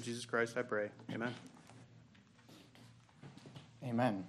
[0.00, 0.90] Jesus Christ, I pray.
[1.12, 1.34] Amen.
[3.84, 4.26] Amen.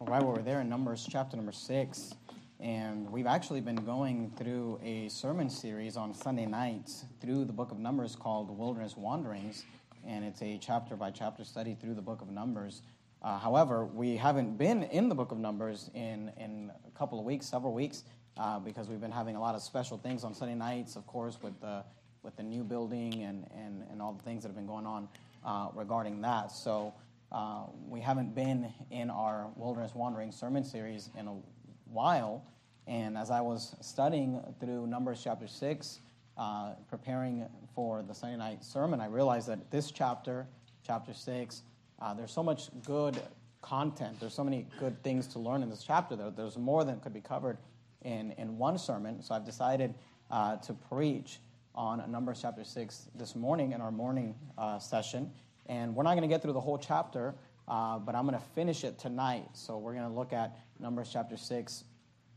[0.00, 2.14] All right, we're there in Numbers chapter number six,
[2.60, 7.70] and we've actually been going through a sermon series on Sunday nights through the book
[7.70, 9.64] of Numbers called Wilderness Wanderings,
[10.06, 12.82] and it's a chapter by chapter study through the book of Numbers.
[13.22, 17.24] Uh, however, we haven't been in the book of Numbers in, in a couple of
[17.24, 18.04] weeks, several weeks,
[18.36, 21.38] uh, because we've been having a lot of special things on Sunday nights, of course,
[21.40, 21.84] with the
[22.24, 25.08] with the new building and, and, and all the things that have been going on
[25.44, 26.50] uh, regarding that.
[26.50, 26.94] So
[27.30, 31.36] uh, we haven't been in our Wilderness Wandering sermon series in a
[31.84, 32.42] while.
[32.86, 36.00] And as I was studying through Numbers chapter 6,
[36.36, 40.46] uh, preparing for the Sunday night sermon, I realized that this chapter,
[40.84, 41.62] chapter 6,
[42.00, 43.20] uh, there's so much good
[43.62, 44.18] content.
[44.18, 46.16] There's so many good things to learn in this chapter.
[46.16, 47.58] There, there's more than could be covered
[48.02, 49.22] in, in one sermon.
[49.22, 49.94] So I've decided
[50.30, 51.38] to preach
[51.74, 55.30] on Numbers chapter 6 this morning in our morning uh, session.
[55.66, 57.34] And we're not going to get through the whole chapter,
[57.66, 59.48] uh, but I'm going to finish it tonight.
[59.54, 61.84] So we're going to look at Numbers chapter 6,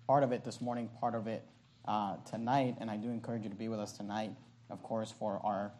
[0.07, 1.43] part of it this morning, part of it
[1.85, 2.77] uh, tonight.
[2.79, 4.31] And I do encourage you to be with us tonight,
[4.69, 5.71] of course, for our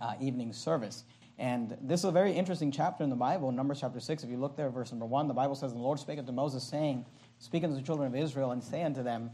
[0.00, 1.04] uh, evening service.
[1.38, 4.24] And this is a very interesting chapter in the Bible, Numbers chapter 6.
[4.24, 6.62] If you look there, verse number 1, the Bible says, The Lord spake unto Moses,
[6.62, 7.04] saying,
[7.38, 9.30] Speak unto the children of Israel, and say unto them,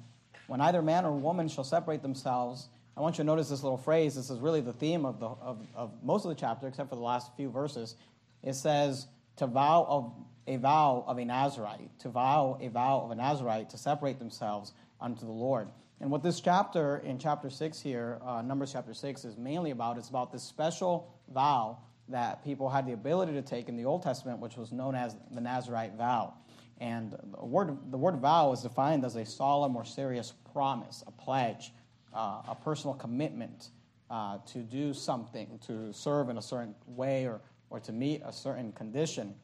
[0.46, 3.76] When either man or woman shall separate themselves, I want you to notice this little
[3.76, 4.14] phrase.
[4.14, 6.96] This is really the theme of, the, of, of most of the chapter, except for
[6.96, 7.94] the last few verses.
[8.42, 10.12] It says, to vow of
[10.46, 14.72] a vow of a Nazarite, to vow a vow of a Nazarite to separate themselves
[15.00, 15.68] unto the Lord.
[16.00, 19.98] And what this chapter in chapter 6 here, uh, Numbers chapter 6, is mainly about,
[19.98, 24.02] it's about this special vow that people had the ability to take in the Old
[24.02, 26.34] Testament, which was known as the Nazarite vow.
[26.78, 31.10] And the word, the word vow is defined as a solemn or serious promise, a
[31.10, 31.72] pledge,
[32.16, 33.68] uh, a personal commitment
[34.10, 38.32] uh, to do something, to serve in a certain way or, or to meet a
[38.32, 39.34] certain condition.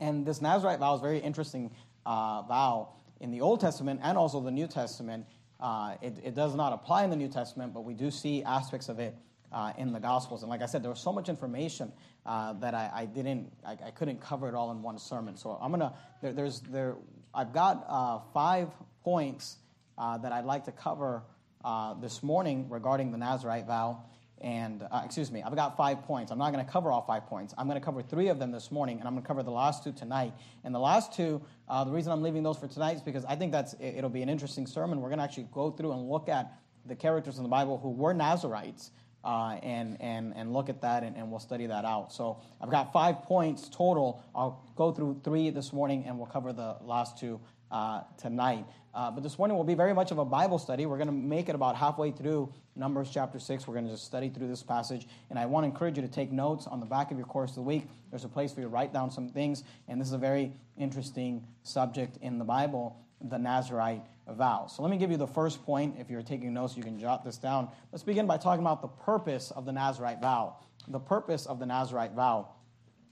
[0.00, 1.70] And this Nazarite vow is a very interesting
[2.04, 2.90] uh, vow
[3.20, 5.26] in the Old Testament and also the New Testament.
[5.58, 8.90] Uh, it, it, does not apply in the New Testament, but we do see aspects
[8.90, 9.16] of it
[9.50, 10.42] uh, in the Gospels.
[10.42, 11.90] And like I said, there was so much information
[12.26, 15.36] uh, that I, I didn't, I, I, couldn't cover it all in one sermon.
[15.36, 16.96] So I'm gonna, there, there's, there,
[17.34, 18.68] I've got five
[19.02, 19.56] points
[19.96, 21.22] that I'd like to cover
[21.66, 24.04] uh, this morning regarding the Nazarite vow.
[24.40, 26.30] And, uh, excuse me, I've got five points.
[26.30, 27.54] I'm not going to cover all five points.
[27.58, 29.50] I'm going to cover three of them this morning, and I'm going to cover the
[29.50, 30.32] last two tonight.
[30.62, 33.34] And the last two, uh, the reason I'm leaving those for tonight is because I
[33.34, 35.00] think that's, it'll be an interesting sermon.
[35.00, 36.52] We're going to actually go through and look at
[36.84, 38.92] the characters in the Bible who were Nazarites.
[39.24, 42.12] Uh, and, and, and look at that, and, and we'll study that out.
[42.12, 44.22] So I've got five points total.
[44.36, 47.40] I'll go through three this morning, and we'll cover the last two
[47.72, 48.64] uh, tonight.
[48.96, 50.86] Uh, but this morning will be very much of a Bible study.
[50.86, 53.68] We're going to make it about halfway through Numbers chapter 6.
[53.68, 55.06] We're going to just study through this passage.
[55.28, 57.50] And I want to encourage you to take notes on the back of your course
[57.50, 57.88] of the week.
[58.08, 59.64] There's a place for you to write down some things.
[59.86, 64.66] And this is a very interesting subject in the Bible the Nazarite vow.
[64.66, 65.96] So let me give you the first point.
[65.98, 67.68] If you're taking notes, you can jot this down.
[67.92, 70.56] Let's begin by talking about the purpose of the Nazarite vow.
[70.88, 72.48] The purpose of the Nazarite vow.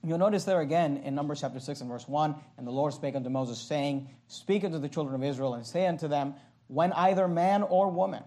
[0.05, 3.17] You'll notice there again in Numbers chapter 6 and verse 1 And the Lord spake
[3.17, 6.35] unto Moses, saying, Speak unto the children of Israel, and say unto them,
[6.67, 8.23] When either man or woman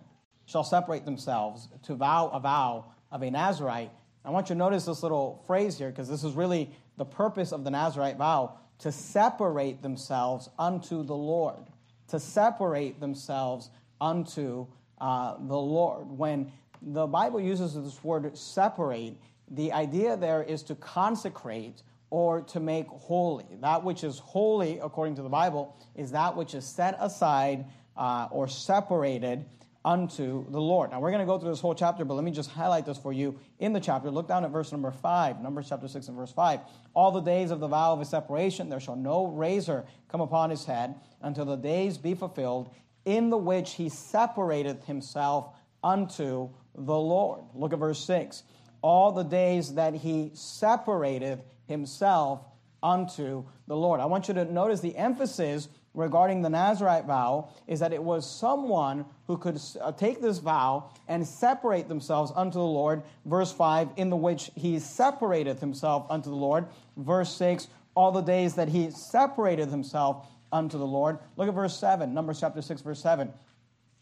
[0.45, 3.91] shall separate themselves to vow a vow of a Nazarite.
[4.25, 7.51] I want you to notice this little phrase here, because this is really the purpose
[7.51, 11.63] of the Nazarite vow to separate themselves unto the Lord.
[12.07, 13.69] To separate themselves
[14.01, 14.65] unto
[14.99, 16.09] uh, the Lord.
[16.09, 16.51] When
[16.81, 19.15] the Bible uses this word separate,
[19.49, 23.45] the idea there is to consecrate or to make holy.
[23.61, 27.65] That which is holy, according to the Bible, is that which is set aside
[27.97, 29.45] uh, or separated
[29.83, 30.91] unto the Lord.
[30.91, 32.97] Now, we're going to go through this whole chapter, but let me just highlight this
[32.97, 34.11] for you in the chapter.
[34.11, 36.59] Look down at verse number 5, Numbers chapter 6 and verse 5.
[36.93, 40.49] All the days of the vow of his separation, there shall no razor come upon
[40.49, 42.69] his head until the days be fulfilled,
[43.05, 47.43] in the which he separateth himself unto the Lord.
[47.53, 48.43] Look at verse 6
[48.81, 52.41] all the days that he separated himself
[52.81, 53.99] unto the Lord.
[53.99, 58.29] I want you to notice the emphasis regarding the Nazarite vow is that it was
[58.29, 63.01] someone who could uh, take this vow and separate themselves unto the Lord.
[63.25, 66.67] Verse 5, in the which he separated himself unto the Lord.
[66.95, 71.17] Verse 6, all the days that he separated himself unto the Lord.
[71.35, 73.33] Look at verse 7, Numbers chapter 6, verse 7.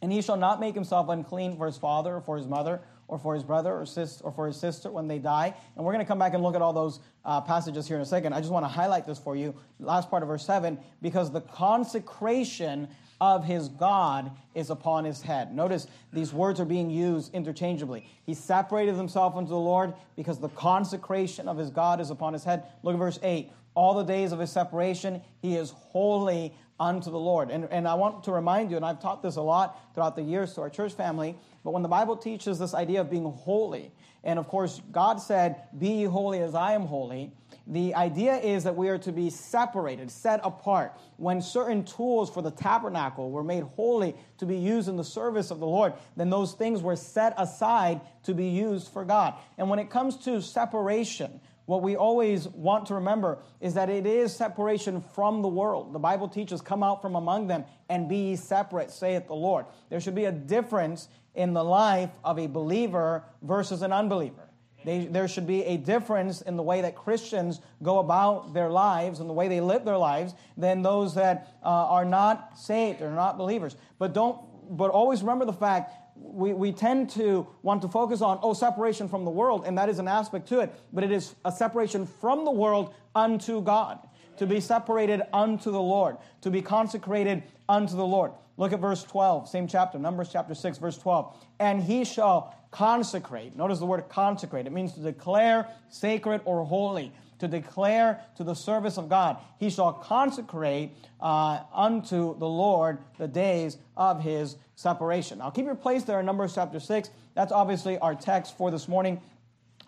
[0.01, 3.19] And he shall not make himself unclean for his father or for his mother or
[3.19, 5.53] for his brother or, sis, or for his sister when they die.
[5.75, 8.01] And we're going to come back and look at all those uh, passages here in
[8.01, 8.33] a second.
[8.33, 11.41] I just want to highlight this for you, last part of verse 7, because the
[11.41, 12.87] consecration
[13.21, 15.55] of his God is upon his head.
[15.55, 18.07] Notice these words are being used interchangeably.
[18.25, 22.43] He separated himself unto the Lord because the consecration of his God is upon his
[22.43, 22.63] head.
[22.83, 23.51] Look at verse 8.
[23.73, 27.51] All the days of his separation, he is holy unto the Lord.
[27.51, 30.21] And, and I want to remind you, and I've taught this a lot throughout the
[30.21, 33.91] years to our church family, but when the Bible teaches this idea of being holy,
[34.23, 37.31] and of course, God said, Be holy as I am holy.
[37.67, 40.93] The idea is that we are to be separated, set apart.
[41.17, 45.49] When certain tools for the tabernacle were made holy to be used in the service
[45.51, 49.35] of the Lord, then those things were set aside to be used for God.
[49.57, 54.05] And when it comes to separation, what we always want to remember is that it
[54.05, 55.93] is separation from the world.
[55.93, 59.65] The Bible teaches, Come out from among them and be separate, saith the Lord.
[59.89, 64.49] There should be a difference in the life of a believer versus an unbeliever.
[64.85, 69.19] They, there should be a difference in the way that Christians go about their lives
[69.19, 73.09] and the way they live their lives than those that uh, are not saved or
[73.09, 73.75] not believers.
[73.97, 74.39] But don't.
[74.67, 79.07] But always remember the fact we, we tend to want to focus on, oh, separation
[79.07, 82.05] from the world, and that is an aspect to it, but it is a separation
[82.05, 83.99] from the world unto God,
[84.37, 88.31] to be separated unto the Lord, to be consecrated unto the Lord.
[88.57, 91.35] Look at verse 12, same chapter, Numbers chapter 6, verse 12.
[91.59, 93.55] And he shall consecrate.
[93.55, 94.65] Notice the word consecrate.
[94.65, 99.37] It means to declare sacred or holy, to declare to the service of God.
[99.59, 105.39] He shall consecrate uh, unto the Lord the days of his separation.
[105.39, 107.09] Now, keep your place there in Numbers chapter 6.
[107.33, 109.21] That's obviously our text for this morning.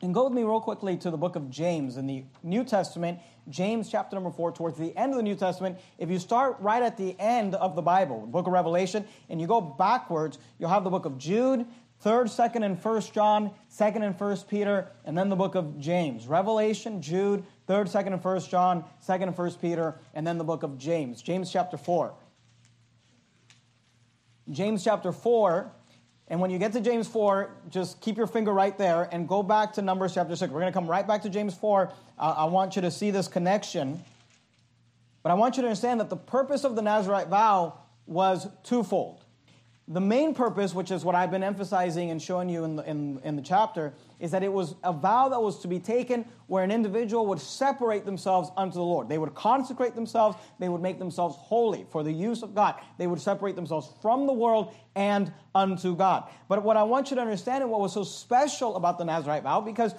[0.01, 3.19] And go with me real quickly to the book of James in the New Testament,
[3.49, 5.79] James chapter number 4, towards the end of the New Testament.
[5.97, 9.47] If you start right at the end of the Bible, book of Revelation, and you
[9.47, 11.65] go backwards, you'll have the book of Jude,
[12.03, 16.27] 3rd, 2nd, and 1st John, 2nd and 1st Peter, and then the book of James.
[16.27, 20.63] Revelation, Jude, 3rd, 2nd, and 1st John, 2nd and 1st Peter, and then the book
[20.63, 21.21] of James.
[21.21, 22.13] James chapter 4.
[24.51, 25.71] James chapter 4.
[26.29, 29.41] And when you get to James 4, just keep your finger right there and go
[29.41, 30.51] back to Numbers chapter 6.
[30.51, 31.91] We're going to come right back to James 4.
[32.19, 34.03] Uh, I want you to see this connection.
[35.23, 39.23] But I want you to understand that the purpose of the Nazarite vow was twofold.
[39.89, 43.21] The main purpose, which is what I've been emphasizing and showing you in the, in,
[43.23, 46.61] in the chapter, is that it was a vow that was to be taken where
[46.61, 49.07] an individual would separate themselves unto the Lord.
[49.07, 52.75] They would consecrate themselves, they would make themselves holy for the use of God.
[52.97, 56.29] They would separate themselves from the world and unto God.
[56.49, 59.43] But what I want you to understand and what was so special about the Nazarite
[59.43, 59.95] vow, because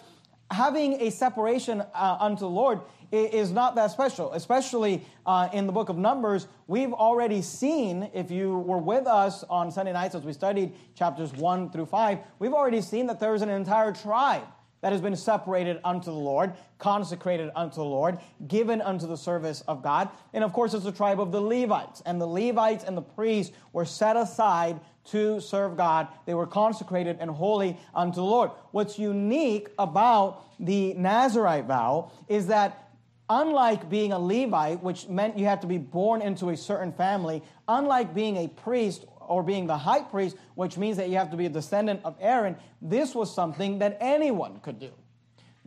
[0.51, 5.73] having a separation uh, unto the Lord is not that special, especially uh, in the
[5.73, 6.47] book of Numbers.
[6.67, 11.33] We've already seen, if you were with us on Sunday nights as we studied chapters
[11.33, 14.45] 1 through 5, we've already seen that there is an entire tribe
[14.81, 19.61] that has been separated unto the Lord, consecrated unto the Lord, given unto the service
[19.63, 20.09] of God.
[20.33, 22.03] And of course, it's the tribe of the Levites.
[22.07, 26.09] And the Levites and the priests were set aside to serve God.
[26.27, 28.51] They were consecrated and holy unto the Lord.
[28.71, 32.88] What's unique about the Nazarite vow is that
[33.31, 37.43] unlike being a Levite, which meant you had to be born into a certain family,
[37.69, 41.37] unlike being a priest or being the high priest, which means that you have to
[41.37, 44.91] be a descendant of Aaron, this was something that anyone could do.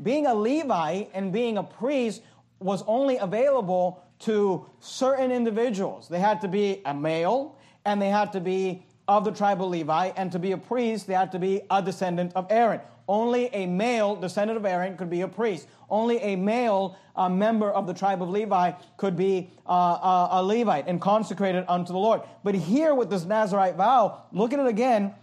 [0.01, 2.21] Being a Levite and being a priest
[2.59, 6.07] was only available to certain individuals.
[6.07, 9.69] They had to be a male and they had to be of the tribe of
[9.69, 12.79] Levi, and to be a priest, they had to be a descendant of Aaron.
[13.11, 15.67] Only a male descendant of Aaron could be a priest.
[15.89, 20.41] Only a male uh, member of the tribe of Levi could be uh, a, a
[20.41, 22.21] Levite and consecrated unto the Lord.
[22.45, 25.13] But here with this Nazarite vow, look at it again,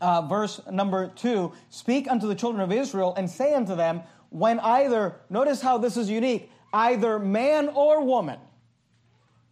[0.00, 4.58] uh, verse number two Speak unto the children of Israel and say unto them, when
[4.60, 8.38] either, notice how this is unique, either man or woman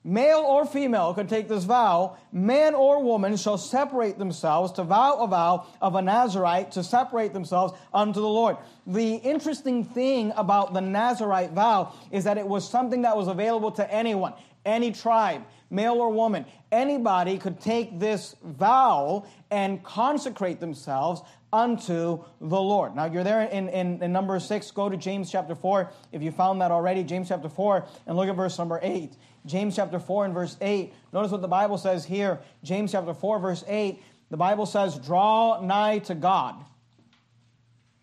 [0.07, 5.17] male or female, could take this vow, man or woman shall separate themselves to vow
[5.17, 8.57] a vow of a Nazarite to separate themselves unto the Lord.
[8.87, 13.73] The interesting thing about the Nazarite vow is that it was something that was available
[13.73, 14.35] to anyone,
[14.65, 16.47] any tribe, male or woman.
[16.71, 21.23] Anybody could take this vow and consecrate themselves
[21.53, 22.95] unto the Lord.
[22.95, 24.71] Now, you're there in, in, in, number six.
[24.71, 25.91] Go to James chapter 4.
[26.13, 29.17] If you found that already, James chapter 4, and look at verse number 8.
[29.47, 30.93] James chapter 4 and verse 8.
[31.13, 32.41] Notice what the Bible says here.
[32.63, 34.03] James chapter 4, verse 8.
[34.31, 36.57] The Bible says, Draw nigh to God.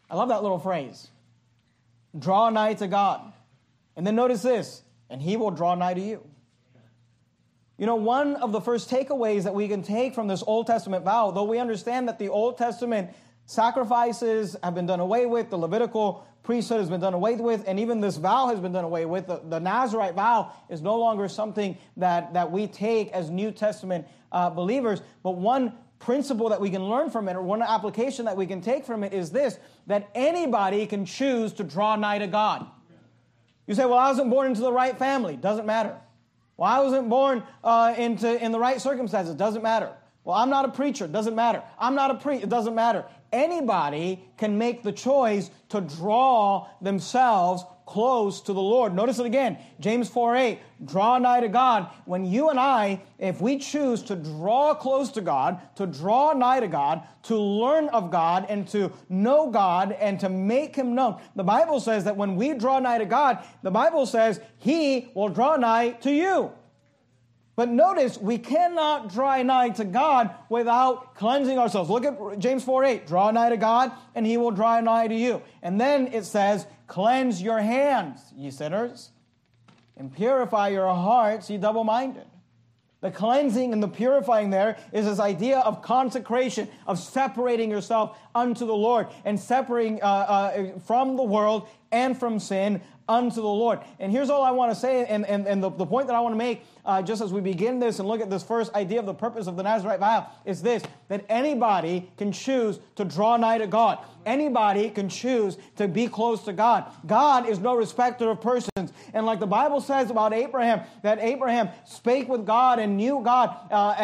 [0.09, 1.09] I love that little phrase.
[2.17, 3.33] Draw nigh to God.
[3.95, 6.23] And then notice this, and he will draw nigh to you.
[7.77, 11.03] You know, one of the first takeaways that we can take from this Old Testament
[11.03, 13.09] vow, though we understand that the Old Testament
[13.45, 15.49] Sacrifices have been done away with.
[15.49, 18.83] The Levitical priesthood has been done away with, and even this vow has been done
[18.83, 19.27] away with.
[19.27, 24.05] The, the Nazarite vow is no longer something that, that we take as New Testament
[24.31, 25.01] uh, believers.
[25.23, 28.61] But one principle that we can learn from it, or one application that we can
[28.61, 29.57] take from it, is this
[29.87, 32.67] that anybody can choose to draw nigh to God.
[33.67, 35.37] You say, Well, I wasn't born into the right family.
[35.37, 35.95] Doesn't matter.
[36.57, 39.35] Well, I wasn't born uh, into in the right circumstances.
[39.35, 39.91] Doesn't matter.
[40.23, 41.07] Well, I'm not a preacher.
[41.07, 41.63] Doesn't matter.
[41.77, 42.43] I'm not a priest.
[42.43, 43.05] It doesn't matter.
[43.33, 48.93] Anybody can make the choice to draw themselves close to the Lord.
[48.93, 49.57] Notice it again.
[49.79, 51.89] James 4 8, draw nigh to God.
[52.05, 56.59] When you and I, if we choose to draw close to God, to draw nigh
[56.59, 61.19] to God, to learn of God, and to know God, and to make Him known,
[61.35, 65.29] the Bible says that when we draw nigh to God, the Bible says He will
[65.29, 66.51] draw nigh to you.
[67.55, 71.89] But notice, we cannot draw nigh to God without cleansing ourselves.
[71.89, 73.07] Look at James 4 8.
[73.07, 75.41] Draw nigh to God, and he will draw nigh to you.
[75.61, 79.11] And then it says, Cleanse your hands, ye sinners,
[79.95, 82.25] and purify your hearts, ye double minded.
[83.03, 88.65] The cleansing and the purifying there is this idea of consecration, of separating yourself unto
[88.65, 93.79] the Lord and separating uh, uh, from the world and from sin unto the Lord.
[93.99, 96.19] And here's all I want to say, and, and, and the, the point that I
[96.19, 98.99] want to make uh, just as we begin this and look at this first idea
[98.99, 103.37] of the purpose of the Nazarite vow is this that anybody can choose to draw
[103.37, 103.99] nigh to God.
[104.25, 106.85] Anybody can choose to be close to God.
[107.05, 108.93] God is no respecter of persons.
[109.13, 113.55] And like the Bible says about Abraham, that Abraham spake with God and knew God
[113.69, 113.95] uh,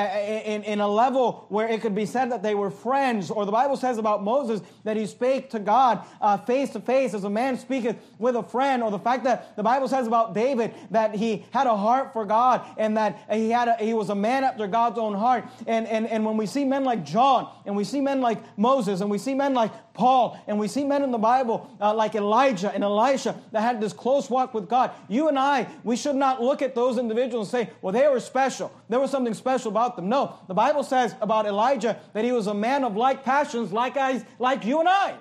[0.45, 3.31] in, in a level where it could be said that they were friends.
[3.31, 7.13] Or the Bible says about Moses that he spake to God uh, face to face
[7.13, 8.83] as a man speaketh with a friend.
[8.83, 12.25] Or the fact that the Bible says about David that he had a heart for
[12.25, 15.45] God and that he, had a, he was a man after God's own heart.
[15.67, 19.01] And, and, and when we see men like John, and we see men like Moses,
[19.01, 22.15] and we see men like Paul, and we see men in the Bible uh, like
[22.15, 26.15] Elijah and Elisha that had this close walk with God, you and I, we should
[26.15, 28.71] not look at those individuals and say, well, they were special.
[28.87, 30.09] There was something special about them.
[30.09, 33.97] No, the Bible says about Elijah that he was a man of like passions, like,
[33.97, 35.15] I, like you and I.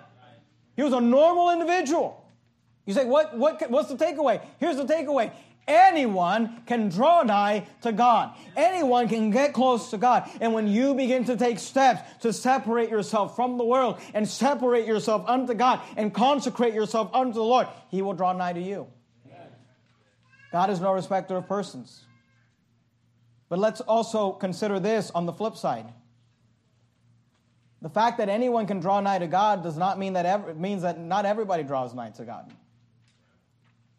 [0.77, 2.25] He was a normal individual.
[2.89, 4.41] You say, what, what, what's the takeaway?
[4.59, 5.31] Here's the takeaway.
[5.67, 8.35] Anyone can draw nigh to God.
[8.57, 10.27] Anyone can get close to God.
[10.41, 14.87] And when you begin to take steps to separate yourself from the world and separate
[14.87, 18.87] yourself unto God and consecrate yourself unto the Lord, He will draw nigh to you.
[20.51, 22.07] God is no respecter of persons.
[23.51, 25.93] But let's also consider this on the flip side.
[27.83, 30.81] The fact that anyone can draw nigh to God does not mean that ever, means
[30.81, 32.51] that not everybody draws nigh to God.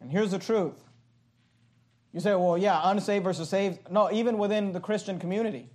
[0.01, 0.83] And here's the truth
[2.13, 3.79] you say, well, yeah, unsaved versus saved.
[3.91, 5.69] No, even within the Christian community.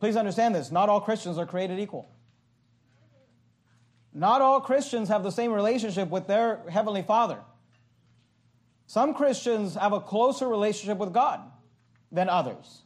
[0.00, 2.08] Please understand this not all Christians are created equal.
[4.14, 7.38] Not all Christians have the same relationship with their Heavenly Father.
[8.86, 11.40] Some Christians have a closer relationship with God
[12.10, 12.82] than others.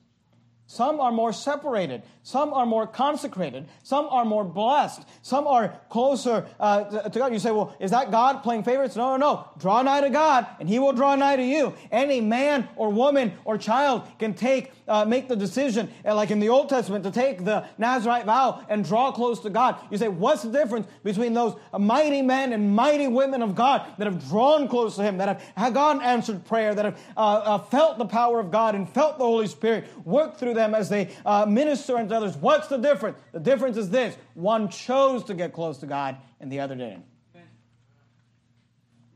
[0.66, 2.02] Some are more separated.
[2.22, 3.66] Some are more consecrated.
[3.82, 5.02] Some are more blessed.
[5.20, 7.32] Some are closer uh, to God.
[7.32, 8.96] You say, well, is that God playing favorites?
[8.96, 9.48] No, no, no.
[9.58, 11.74] Draw nigh to God, and He will draw nigh to you.
[11.90, 16.38] Any man or woman or child can take, uh, make the decision, uh, like in
[16.38, 19.76] the Old Testament, to take the Nazarite vow and draw close to God.
[19.90, 24.06] You say, what's the difference between those mighty men and mighty women of God that
[24.06, 27.58] have drawn close to Him, that have, have gone answered prayer, that have uh, uh,
[27.58, 31.10] felt the power of God and felt the Holy Spirit work through them as they
[31.24, 32.36] uh, minister unto others?
[32.36, 33.18] What's the difference?
[33.32, 37.04] The difference is this one chose to get close to God, and the other didn't.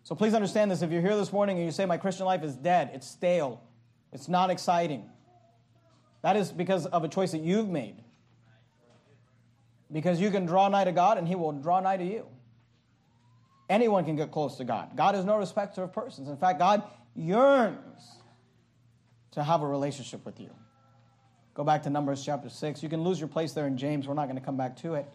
[0.03, 0.83] So please understand this.
[0.83, 3.61] If you're here this morning and you say, My Christian life is dead, it's stale,
[4.13, 5.11] it's not exciting,
[6.23, 7.97] that is because of a choice that you've made.
[9.91, 12.27] Because you can draw nigh to God and He will draw nigh to you.
[13.69, 14.97] Anyone can get close to God.
[14.97, 16.29] God is no respecter of persons.
[16.29, 18.17] In fact, God yearns
[19.33, 20.51] to have a relationship with you.
[21.57, 22.83] Go back to Numbers chapter 6.
[22.83, 24.07] You can lose your place there in James.
[24.07, 25.07] We're not going to come back to it.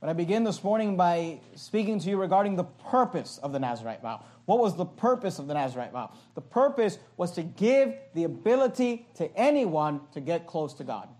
[0.00, 4.00] But I begin this morning by speaking to you regarding the purpose of the Nazarite
[4.00, 4.24] vow.
[4.46, 6.12] What was the purpose of the Nazarite vow?
[6.34, 11.10] The purpose was to give the ability to anyone to get close to God.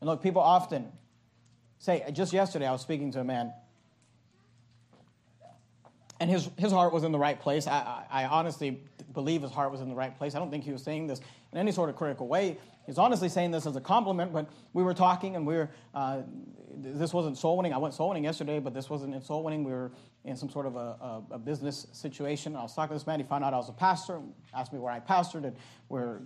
[0.00, 0.90] And look, people often
[1.80, 3.52] say, just yesterday I was speaking to a man,
[6.18, 7.66] and his, his heart was in the right place.
[7.66, 8.80] I, I, I honestly
[9.12, 10.34] believe his heart was in the right place.
[10.34, 11.20] I don't think he was saying this
[11.52, 12.58] in any sort of critical way.
[12.86, 16.22] He's honestly saying this as a compliment, but we were talking and we were, uh,
[16.76, 17.72] this wasn't soul winning.
[17.72, 19.64] I went soul winning yesterday, but this wasn't in soul winning.
[19.64, 19.92] We were
[20.24, 22.56] in some sort of a, a, a, business situation.
[22.56, 23.20] I was talking to this man.
[23.20, 24.20] He found out I was a pastor,
[24.54, 25.56] asked me where I pastored, and
[25.88, 26.20] we're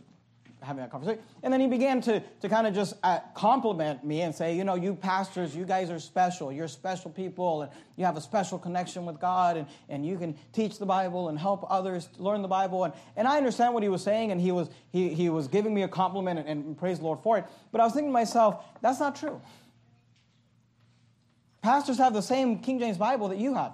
[0.64, 1.22] having that conversation.
[1.42, 4.64] And then he began to, to kind of just uh, compliment me and say, you
[4.64, 6.52] know, you pastors, you guys are special.
[6.52, 10.36] You're special people, and you have a special connection with God, and, and you can
[10.52, 12.84] teach the Bible and help others learn the Bible.
[12.84, 15.74] And, and I understand what he was saying, and he was, he, he was giving
[15.74, 17.44] me a compliment, and, and praise the Lord for it.
[17.72, 19.40] But I was thinking to myself, that's not true.
[21.62, 23.72] Pastors have the same King James Bible that you have.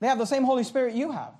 [0.00, 1.32] They have the same Holy Spirit you have.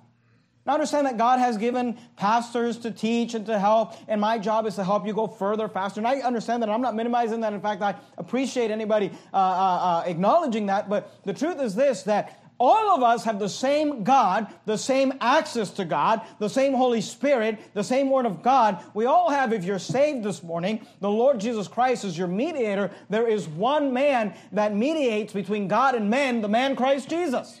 [0.65, 4.65] Now understand that God has given pastors to teach and to help, and my job
[4.65, 5.99] is to help you go further, faster.
[5.99, 6.69] And I understand that.
[6.69, 7.53] I'm not minimizing that.
[7.53, 10.89] In fact, I appreciate anybody uh, uh, uh, acknowledging that.
[10.89, 15.13] But the truth is this that all of us have the same God, the same
[15.19, 18.81] access to God, the same Holy Spirit, the same Word of God.
[18.93, 22.91] We all have, if you're saved this morning, the Lord Jesus Christ is your mediator.
[23.09, 27.59] There is one man that mediates between God and men, the man Christ Jesus.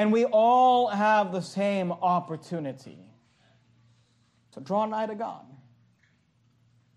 [0.00, 2.96] And we all have the same opportunity
[4.52, 5.44] to draw nigh to God.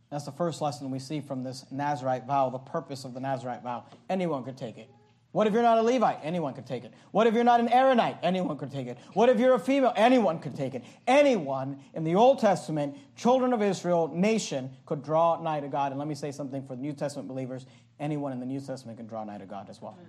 [0.10, 3.62] That's the first lesson we see from this Nazarite vow, the purpose of the Nazarite
[3.62, 3.84] vow.
[4.10, 4.90] Anyone could take it.
[5.34, 6.20] What if you're not a Levite?
[6.24, 6.94] Anyone could take it.
[7.12, 8.16] What if you're not an Aaronite?
[8.24, 8.98] Anyone could take it.
[9.12, 9.92] What if you're a female?
[9.98, 10.86] Anyone could take it.
[11.06, 15.92] Anyone in the Old Testament, children of Israel, nation, could draw nigh to God.
[15.92, 17.66] And let me say something for the New Testament believers
[18.00, 20.00] anyone in the New Testament can draw nigh to God as well.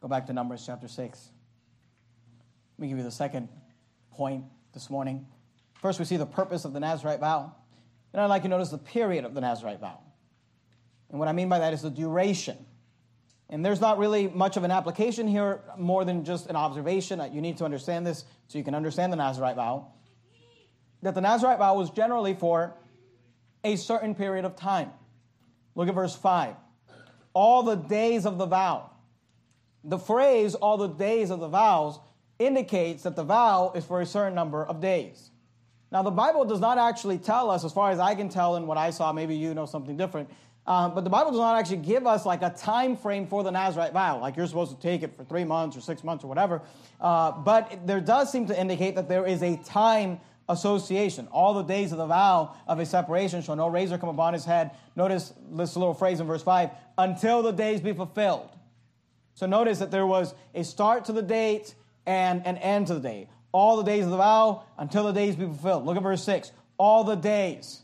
[0.00, 1.30] Go back to Numbers chapter 6.
[2.78, 3.48] Let me give you the second
[4.12, 5.26] point this morning.
[5.82, 7.52] First, we see the purpose of the Nazarite vow.
[8.12, 9.98] And I'd like you to notice the period of the Nazarite vow.
[11.10, 12.56] And what I mean by that is the duration.
[13.50, 17.18] And there's not really much of an application here, more than just an observation.
[17.18, 19.88] That you need to understand this so you can understand the Nazarite vow.
[21.02, 22.74] That the Nazarite vow was generally for
[23.64, 24.90] a certain period of time.
[25.74, 26.54] Look at verse 5.
[27.32, 28.90] All the days of the vow.
[29.82, 31.98] The phrase, all the days of the vows,
[32.38, 35.30] indicates that the vow is for a certain number of days.
[35.90, 38.68] Now, the Bible does not actually tell us, as far as I can tell and
[38.68, 40.28] what I saw, maybe you know something different,
[40.66, 43.50] um, but the Bible does not actually give us like a time frame for the
[43.50, 46.26] Nazarite vow, like you're supposed to take it for three months or six months or
[46.26, 46.60] whatever.
[47.00, 51.26] Uh, but there does seem to indicate that there is a time association.
[51.32, 54.44] All the days of the vow of a separation shall no razor come upon his
[54.44, 54.72] head.
[54.94, 58.50] Notice this little phrase in verse 5 until the days be fulfilled.
[59.34, 61.74] So notice that there was a start to the date
[62.08, 63.28] and an end to the day.
[63.52, 65.84] All the days of the vow until the days be fulfilled.
[65.84, 66.50] Look at verse 6.
[66.78, 67.82] All the days.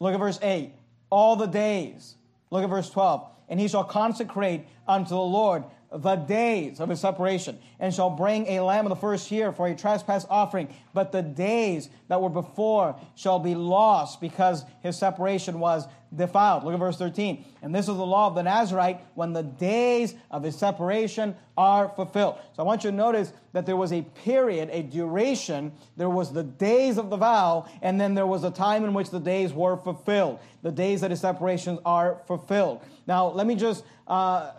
[0.00, 0.72] Look at verse 8.
[1.08, 2.16] All the days.
[2.50, 3.26] Look at verse 12.
[3.48, 8.46] And he shall consecrate unto the Lord the days of his separation, and shall bring
[8.46, 10.72] a lamb of the first year for a trespass offering.
[10.94, 16.64] But the days that were before shall be lost because his separation was defiled.
[16.64, 17.44] Look at verse 13.
[17.62, 21.88] And this is the law of the Nazarite when the days of his separation are
[21.90, 22.38] fulfilled.
[22.54, 25.72] So I want you to notice that there was a period, a duration.
[25.96, 29.10] There was the days of the vow, and then there was a time in which
[29.10, 30.40] the days were fulfilled.
[30.62, 32.82] The days that his separations are fulfilled.
[33.06, 33.84] Now, let me just.
[34.06, 34.52] Uh,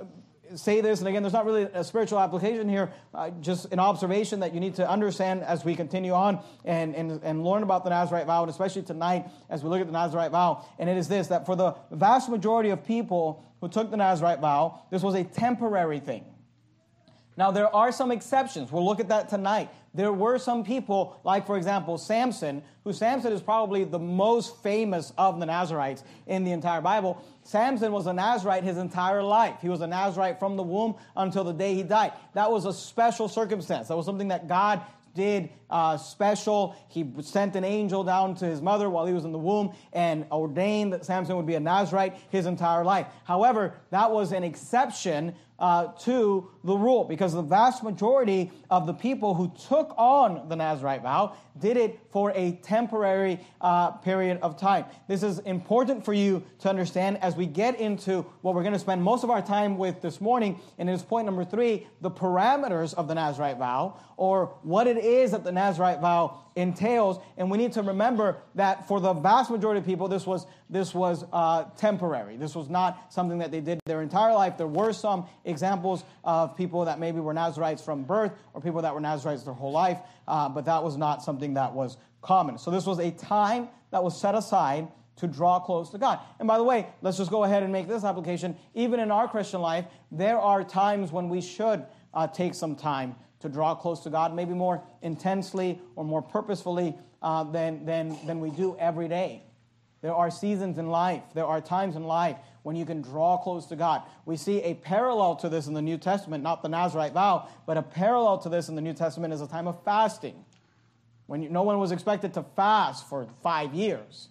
[0.55, 4.39] say this, and again, there's not really a spiritual application here, uh, just an observation
[4.41, 7.89] that you need to understand as we continue on and, and, and learn about the
[7.89, 10.65] Nazarite vow, and especially tonight as we look at the Nazarite vow.
[10.79, 14.39] And it is this that for the vast majority of people who took the Nazarite
[14.39, 16.25] vow, this was a temporary thing.
[17.37, 18.71] Now, there are some exceptions.
[18.71, 19.69] We'll look at that tonight.
[19.93, 25.11] There were some people, like, for example, Samson, who Samson is probably the most famous
[25.17, 27.21] of the Nazarites in the entire Bible.
[27.43, 29.55] Samson was a Nazarite his entire life.
[29.61, 32.13] He was a Nazarite from the womb until the day he died.
[32.33, 33.89] That was a special circumstance.
[33.89, 34.81] That was something that God
[35.13, 36.75] did uh, special.
[36.87, 40.25] He sent an angel down to his mother while he was in the womb and
[40.31, 43.07] ordained that Samson would be a Nazarite his entire life.
[43.25, 48.93] However, that was an exception uh, to the rule because the vast majority of the
[48.93, 54.57] people who took on the Nazarite vow did it for a temporary uh, period of
[54.57, 54.85] time.
[55.07, 58.79] This is important for you to understand as we get into what we're going to
[58.79, 62.11] spend most of our time with this morning, and it is point number three the
[62.11, 67.19] parameters of the Nazarite vow, or what it is that the Nazarite vow entails.
[67.37, 70.93] And we need to remember that for the vast majority of people, this was, this
[70.93, 72.37] was uh, temporary.
[72.37, 74.57] This was not something that they did their entire life.
[74.57, 78.93] There were some examples of people that maybe were Nazarites from birth or people that
[78.93, 82.57] were Nazarites their whole life, uh, but that was not something that was common.
[82.57, 84.87] So this was a time that was set aside
[85.17, 86.19] to draw close to God.
[86.39, 88.55] And by the way, let's just go ahead and make this application.
[88.73, 93.15] Even in our Christian life, there are times when we should uh, take some time
[93.41, 98.39] to draw close to God, maybe more intensely or more purposefully uh, than, than, than
[98.39, 99.43] we do every day.
[100.01, 103.67] There are seasons in life, there are times in life when you can draw close
[103.67, 104.01] to God.
[104.25, 107.77] We see a parallel to this in the New Testament, not the Nazarite vow, but
[107.77, 110.43] a parallel to this in the New Testament is a time of fasting.
[111.27, 114.29] when you, no one was expected to fast for five years.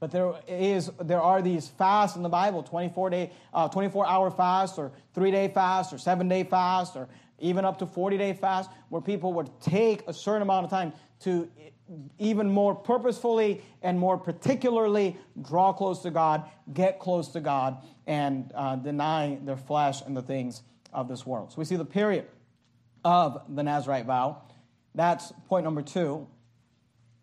[0.00, 4.32] But there is there are these fasts in the Bible, 24 day, uh, 24 hour
[4.32, 7.08] fast, or three day fast, or seven day fast, or
[7.42, 10.92] even up to 40 day fast, where people would take a certain amount of time
[11.20, 11.50] to
[12.18, 18.50] even more purposefully and more particularly draw close to God, get close to God, and
[18.54, 21.52] uh, deny their flesh and the things of this world.
[21.52, 22.26] So we see the period
[23.04, 24.42] of the Nazarite vow.
[24.94, 26.26] That's point number two.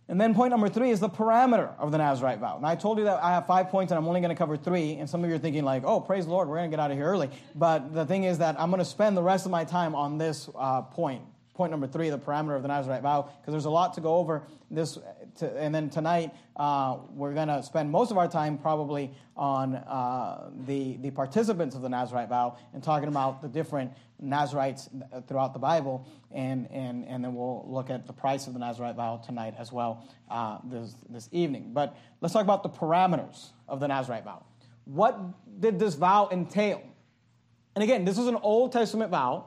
[0.09, 2.57] And then point number three is the parameter of the Nazarite vow.
[2.59, 4.57] Now, I told you that I have five points and I'm only going to cover
[4.57, 4.93] three.
[4.93, 6.81] And some of you are thinking, like, oh, praise the Lord, we're going to get
[6.81, 7.29] out of here early.
[7.53, 10.17] But the thing is that I'm going to spend the rest of my time on
[10.17, 11.21] this uh, point
[11.59, 14.15] point number three, the parameter of the Nazarite vow, because there's a lot to go
[14.15, 14.43] over.
[14.71, 14.97] This,
[15.39, 19.75] to, and then tonight uh, we're going to spend most of our time probably on
[19.75, 24.89] uh, the the participants of the Nazarite vow and talking about the different Nazarites
[25.27, 28.95] throughout the Bible, and and and then we'll look at the price of the Nazarite
[28.95, 31.71] vow tonight as well uh, this this evening.
[31.73, 34.43] But let's talk about the parameters of the Nazarite vow.
[34.85, 35.17] What
[35.59, 36.81] did this vow entail?
[37.75, 39.45] And again, this is an Old Testament vow.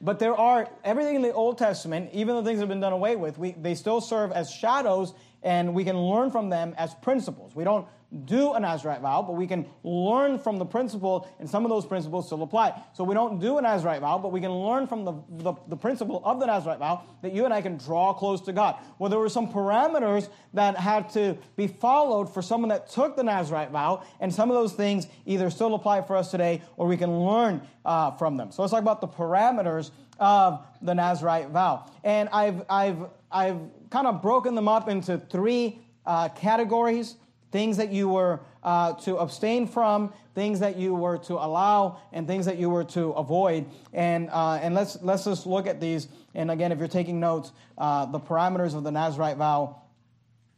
[0.00, 2.92] But there are everything in the Old Testament, even though things that have been done
[2.92, 6.94] away with, we, they still serve as shadows, and we can learn from them as
[6.94, 7.54] principles.
[7.54, 7.86] We don't
[8.24, 11.84] do a Nazarite vow, but we can learn from the principle, and some of those
[11.84, 12.80] principles still apply.
[12.94, 15.76] So we don't do a Nazarite vow, but we can learn from the, the, the,
[15.76, 18.76] principle of the Nazarite vow that you and I can draw close to God.
[18.98, 23.22] Well, there were some parameters that had to be followed for someone that took the
[23.22, 26.96] Nazarite vow, and some of those things either still apply for us today or we
[26.96, 28.50] can learn uh, from them.
[28.52, 31.90] So let's talk about the parameters of the Nazarite vow.
[32.02, 37.16] And I've, I've, I've kind of broken them up into three uh, categories
[37.50, 42.26] things that you were uh, to abstain from, things that you were to allow, and
[42.26, 43.66] things that you were to avoid.
[43.92, 46.08] And, uh, and let's, let's just look at these.
[46.34, 49.82] And again, if you're taking notes, uh, the parameters of the Nazarite vow.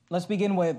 [0.08, 0.76] Let's begin with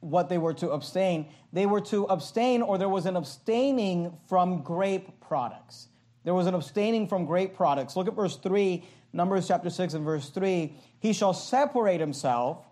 [0.00, 1.28] what they were to abstain.
[1.52, 5.88] They were to abstain, or there was an abstaining from grape products.
[6.24, 7.94] There was an abstaining from grape products.
[7.94, 10.74] Look at verse 3, Numbers chapter 6 and verse 3.
[11.00, 12.64] He shall separate himself,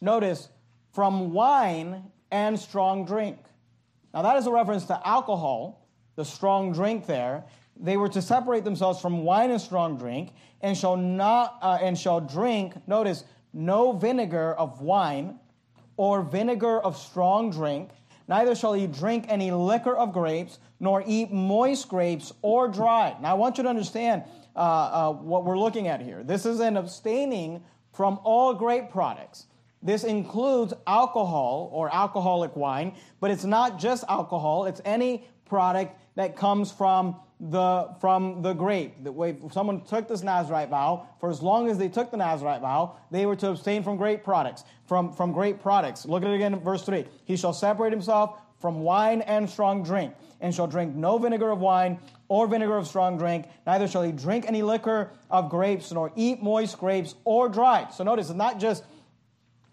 [0.00, 0.48] notice,
[0.92, 3.38] from wine and strong drink.
[4.12, 7.44] Now, that is a reference to alcohol, the strong drink there.
[7.76, 11.98] They were to separate themselves from wine and strong drink, and shall not uh, and
[11.98, 12.74] shall drink.
[12.86, 15.38] Notice no vinegar of wine,
[15.96, 17.90] or vinegar of strong drink.
[18.26, 23.16] Neither shall he drink any liquor of grapes, nor eat moist grapes or dry.
[23.20, 24.24] Now, I want you to understand
[24.56, 26.22] uh, uh, what we're looking at here.
[26.22, 27.62] This is an abstaining
[27.92, 29.46] from all grape products.
[29.82, 36.36] This includes alcohol or alcoholic wine, but it's not just alcohol, it's any product that
[36.36, 39.04] comes from the from the grape.
[39.04, 42.62] The way someone took this Nazarite vow, for as long as they took the Nazarite
[42.62, 44.64] vow, they were to abstain from grape products.
[44.86, 46.06] From from grape products.
[46.06, 47.04] Look at it again, verse three.
[47.24, 51.58] He shall separate himself from wine and strong drink, and shall drink no vinegar of
[51.58, 51.98] wine
[52.28, 53.44] or vinegar of strong drink.
[53.66, 57.92] Neither shall he drink any liquor of grapes, nor eat moist grapes or dried.
[57.92, 58.82] So notice, it's not just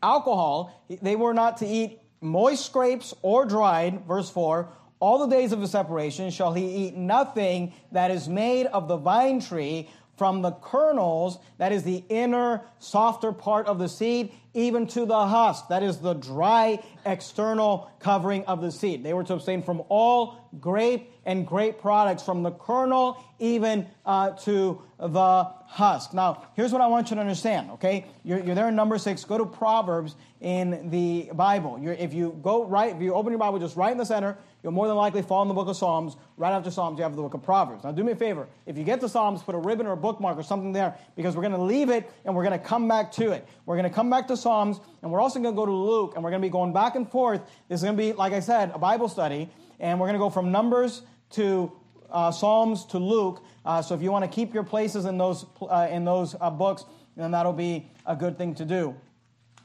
[0.03, 4.67] alcohol, they were not to eat moist grapes or dried, verse 4.
[4.99, 8.97] All the days of the separation shall he eat nothing that is made of the
[8.97, 14.87] vine tree from the kernels, that is the inner, softer part of the seed, even
[14.87, 19.03] to the husk, that is the dry external covering of the seed.
[19.03, 24.31] They were to abstain from all grape and grape products, from the kernel even uh,
[24.31, 26.13] to the husk.
[26.13, 28.05] Now, here's what I want you to understand, okay?
[28.23, 29.23] You're, you're there in number six.
[29.23, 31.79] Go to Proverbs in the Bible.
[31.79, 34.37] You're, if you go right, if you open your Bible just right in the center,
[34.63, 36.15] you'll more than likely fall in the book of Psalms.
[36.37, 37.83] Right after Psalms, you have the book of Proverbs.
[37.83, 38.47] Now, do me a favor.
[38.65, 41.35] If you get to Psalms, put a ribbon or a bookmark or something there because
[41.35, 43.47] we're going to leave it and we're going to come back to it.
[43.65, 46.13] We're going to come back to Psalms and we're also going to go to Luke
[46.15, 47.41] and we're going to be going back and forth.
[47.67, 49.49] This is going to be, like I said, a Bible study.
[49.79, 51.71] And we're going to go from Numbers to
[52.11, 53.43] uh, Psalms to Luke.
[53.65, 56.49] Uh, so if you want to keep your places in those, uh, in those uh,
[56.49, 56.85] books,
[57.17, 58.95] then that'll be a good thing to do.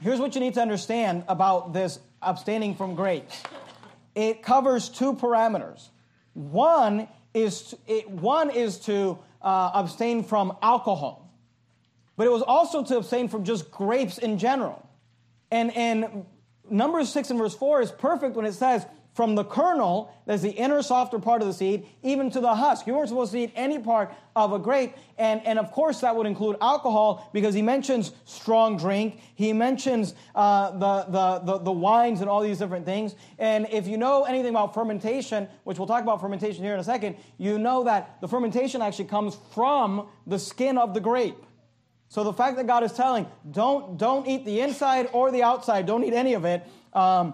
[0.01, 3.43] Here's what you need to understand about this abstaining from grapes
[4.17, 5.91] it covers two parameters.
[6.33, 11.31] One is to, it, one is to uh, abstain from alcohol,
[12.17, 14.89] but it was also to abstain from just grapes in general.
[15.51, 16.25] And, and
[16.69, 20.51] Numbers 6 and verse 4 is perfect when it says, from the kernel, that's the
[20.51, 22.87] inner softer part of the seed, even to the husk.
[22.87, 24.95] You weren't supposed to eat any part of a grape.
[25.17, 29.19] And, and of course, that would include alcohol because he mentions strong drink.
[29.35, 33.15] He mentions uh, the, the, the, the, wines and all these different things.
[33.39, 36.85] And if you know anything about fermentation, which we'll talk about fermentation here in a
[36.85, 41.43] second, you know that the fermentation actually comes from the skin of the grape.
[42.09, 45.87] So the fact that God is telling, don't, don't eat the inside or the outside,
[45.87, 47.33] don't eat any of it, um,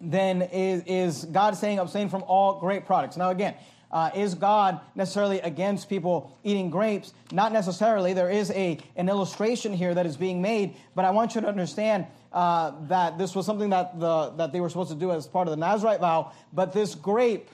[0.00, 3.16] then is, is God saying abstain from all grape products.
[3.16, 3.54] Now, again,
[3.90, 7.14] uh, is God necessarily against people eating grapes?
[7.32, 8.12] Not necessarily.
[8.12, 11.48] There is a, an illustration here that is being made, but I want you to
[11.48, 15.26] understand uh, that this was something that, the, that they were supposed to do as
[15.26, 17.48] part of the Nazarite vow, but this grape,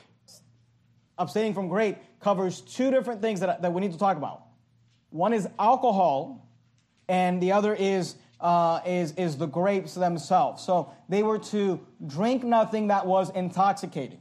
[1.18, 4.42] abstaining from grape, covers two different things that, that we need to talk about.
[5.10, 6.48] One is alcohol,
[7.08, 10.62] and the other is uh, is, is the grapes themselves.
[10.62, 14.20] So they were to drink nothing that was intoxicating.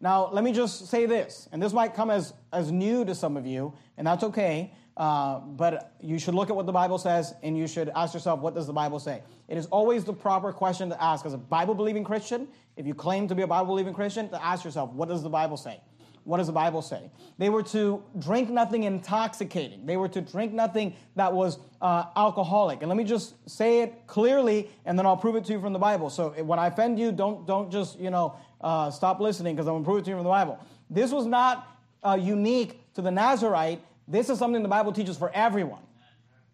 [0.00, 3.36] Now, let me just say this, and this might come as, as new to some
[3.36, 7.34] of you, and that's okay, uh, but you should look at what the Bible says,
[7.42, 9.22] and you should ask yourself, what does the Bible say?
[9.48, 12.94] It is always the proper question to ask as a Bible believing Christian, if you
[12.94, 15.80] claim to be a Bible believing Christian, to ask yourself, what does the Bible say?
[16.28, 17.10] What does the Bible say?
[17.38, 19.86] They were to drink nothing intoxicating.
[19.86, 22.82] They were to drink nothing that was uh, alcoholic.
[22.82, 25.72] And let me just say it clearly, and then I'll prove it to you from
[25.72, 26.10] the Bible.
[26.10, 29.72] So when I offend you, don't don't just you know uh, stop listening because I'm
[29.72, 30.58] going to prove it to you from the Bible.
[30.90, 31.66] This was not
[32.02, 33.80] uh, unique to the Nazarite.
[34.06, 35.80] This is something the Bible teaches for everyone.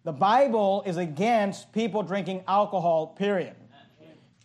[0.04, 3.08] The Bible is against people drinking alcohol.
[3.08, 3.56] Period.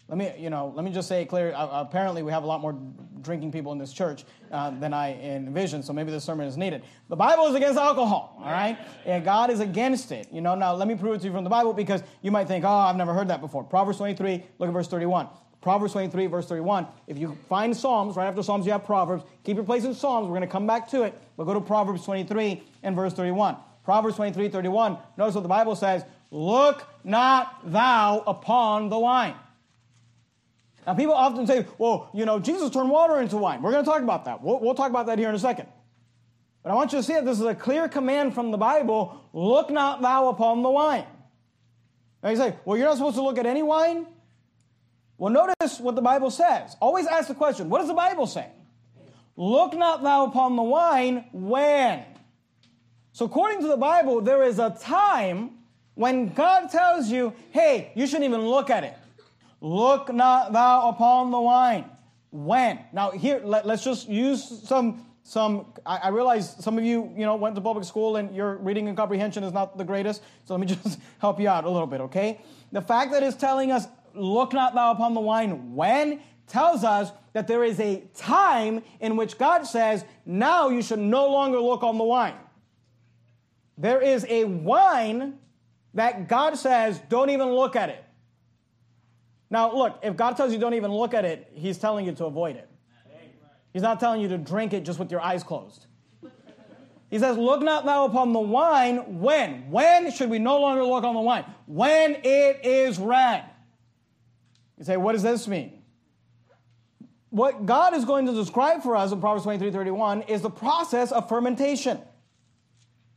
[0.07, 1.53] Let me, you know, let me just say it clear.
[1.53, 2.75] Uh, apparently, we have a lot more
[3.21, 6.83] drinking people in this church uh, than I envisioned, so maybe this sermon is needed.
[7.09, 8.77] The Bible is against alcohol, all right?
[9.05, 10.27] And God is against it.
[10.31, 12.47] You know, now let me prove it to you from the Bible because you might
[12.47, 13.63] think, oh, I've never heard that before.
[13.63, 15.27] Proverbs 23, look at verse 31.
[15.61, 16.87] Proverbs 23, verse 31.
[17.07, 19.23] If you find Psalms, right after Psalms, you have Proverbs.
[19.43, 20.25] Keep your place in Psalms.
[20.25, 21.19] We're going to come back to it.
[21.35, 23.57] But go to Proverbs 23 and verse 31.
[23.83, 24.97] Proverbs 23, 31.
[25.17, 29.35] Notice what the Bible says Look not thou upon the wine
[30.89, 33.61] now, people often say, well, you know, Jesus turned water into wine.
[33.61, 34.41] We're going to talk about that.
[34.41, 35.67] We'll, we'll talk about that here in a second.
[36.63, 39.23] But I want you to see that this is a clear command from the Bible
[39.31, 41.05] look not thou upon the wine.
[42.23, 44.07] Now you say, well, you're not supposed to look at any wine?
[45.19, 46.75] Well, notice what the Bible says.
[46.81, 48.47] Always ask the question what does the Bible say?
[49.37, 52.03] Look not thou upon the wine when?
[53.11, 55.51] So, according to the Bible, there is a time
[55.93, 58.95] when God tells you, hey, you shouldn't even look at it.
[59.61, 61.85] Look not thou upon the wine.
[62.31, 62.79] When?
[62.93, 67.25] Now here, let, us just use some some I, I, realize some of you you
[67.25, 70.23] know went to public school and your reading and comprehension is not the greatest.
[70.45, 72.41] So let me just help you out a little bit okay?
[72.71, 76.21] The fact that it's telling us look not thou upon the wine when?
[76.47, 81.29] Tells us that there is a time in which god says now you should no
[81.29, 82.37] longer look on the wine.
[83.77, 85.37] There is a wine
[85.93, 88.03] that god says don't even look at it
[89.49, 92.25] now, look, if God tells you don't even look at it, He's telling you to
[92.25, 92.69] avoid it.
[93.73, 95.85] He's not telling you to drink it just with your eyes closed.
[97.09, 99.69] He says, Look not now upon the wine when?
[99.71, 101.45] When should we no longer look on the wine?
[101.65, 103.45] When it is red.
[104.77, 105.81] You say, What does this mean?
[107.31, 111.11] What God is going to describe for us in Proverbs 23 31 is the process
[111.11, 111.99] of fermentation.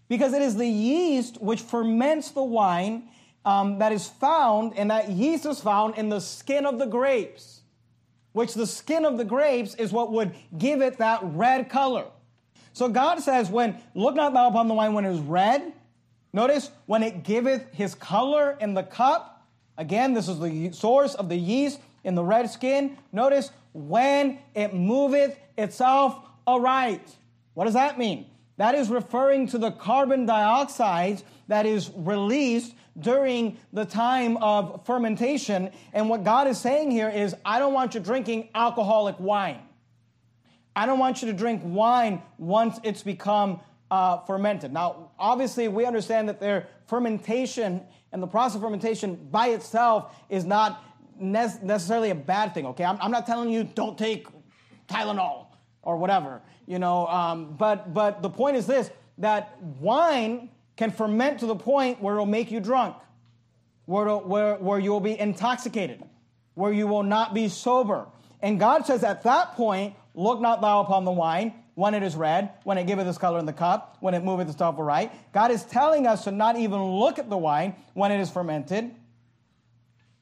[0.08, 3.08] Because it is the yeast which ferments the wine
[3.44, 7.62] um, that is found, and that yeast is found in the skin of the grapes,
[8.32, 12.04] which the skin of the grapes is what would give it that red color.
[12.72, 15.72] So God says, when look not thou upon the wine when it is red,
[16.32, 19.46] notice when it giveth his color in the cup.
[19.76, 22.96] Again, this is the source of the yeast in the red skin.
[23.12, 27.16] Notice when it moveth itself aright.
[27.54, 28.26] What does that mean?
[28.56, 35.70] That is referring to the carbon dioxide that is released during the time of fermentation.
[35.92, 39.60] And what God is saying here is, I don't want you drinking alcoholic wine.
[40.76, 43.60] I don't want you to drink wine once it's become
[43.90, 44.72] uh, fermented.
[44.72, 50.44] Now, obviously, we understand that their fermentation and the process of fermentation by itself is
[50.44, 50.82] not
[51.18, 52.84] ne- necessarily a bad thing, okay?
[52.84, 54.26] I'm, I'm, not telling you don't take
[54.88, 55.46] Tylenol
[55.82, 61.40] or whatever, you know, um, but, but the point is this that wine can ferment
[61.40, 62.96] to the point where it'll make you drunk,
[63.84, 66.02] where, where, where you will be intoxicated,
[66.54, 68.06] where you will not be sober.
[68.40, 72.16] And God says at that point, look not thou upon the wine when it is
[72.16, 75.12] red, when it giveth its color in the cup, when it moveth itself aright.
[75.32, 78.94] God is telling us to not even look at the wine when it is fermented.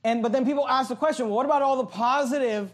[0.05, 2.71] And but then people ask the question, well, what about all the positive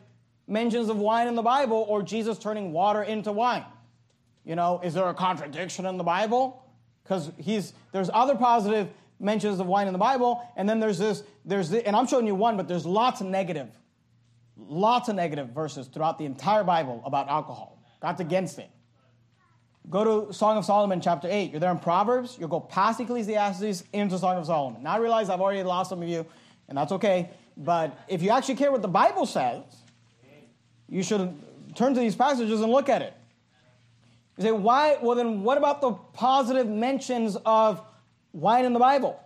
[0.46, 3.64] mentions of wine in the Bible or Jesus turning water into wine?
[4.44, 6.62] You know, is there a contradiction in the Bible?
[7.06, 8.88] because he's there's other positive
[9.20, 12.26] mentions of wine in the Bible, and then there's this there's this, and I'm showing
[12.26, 13.68] you one, but there's lots of negative,
[14.56, 17.82] lots of negative verses throughout the entire Bible about alcohol.
[18.00, 18.70] God's against it.
[19.88, 21.52] Go to Song of Solomon, chapter 8.
[21.52, 22.36] You're there in Proverbs.
[22.38, 24.82] You'll go past Ecclesiastes into Song of Solomon.
[24.82, 26.26] Now I realize I've already lost some of you,
[26.68, 27.30] and that's okay.
[27.56, 29.62] But if you actually care what the Bible says,
[30.88, 31.36] you should
[31.74, 33.14] turn to these passages and look at it.
[34.36, 34.98] You say, why?
[35.00, 37.80] Well, then what about the positive mentions of
[38.32, 39.20] wine in the Bible?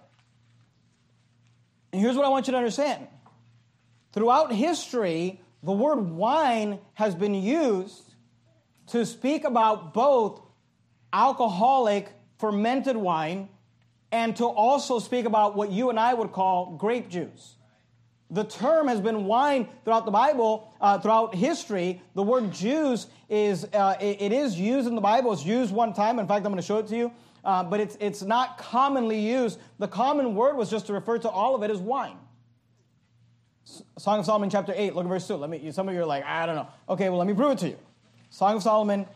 [1.93, 3.09] And here's what I want you to understand.
[4.13, 8.15] Throughout history, the word wine has been used
[8.89, 10.41] to speak about both
[11.13, 13.49] alcoholic fermented wine
[14.13, 17.55] and to also speak about what you and I would call grape juice.
[18.31, 22.01] The term has been wine throughout the Bible, uh, throughout history.
[22.15, 25.33] The word Jews is uh, it, it is used in the Bible.
[25.33, 26.19] It's used one time.
[26.19, 27.13] In fact, I'm going to show it to you.
[27.45, 29.59] Uh, but it's it's not commonly used.
[29.79, 32.19] The common word was just to refer to all of it as wine.
[33.99, 34.95] Song of Solomon, chapter eight.
[34.95, 35.37] Look at verse two.
[35.37, 35.73] Let me.
[35.73, 36.69] Some of you are like, I don't know.
[36.89, 37.79] Okay, well, let me prove it to you.
[38.33, 39.07] Song of Solomon,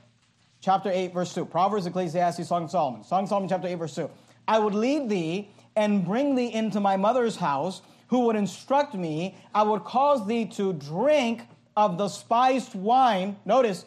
[0.61, 1.45] chapter 8, verse 2.
[1.45, 3.05] Proverbs, Ecclesiastes, Song of Solomon.
[3.05, 4.11] Song of Solomon, chapter 8, verse 2.
[4.49, 9.37] I would lead thee and bring thee into my mother's house, who would instruct me.
[9.55, 11.43] I would cause thee to drink
[11.77, 13.37] of the spiced wine.
[13.45, 13.85] Notice,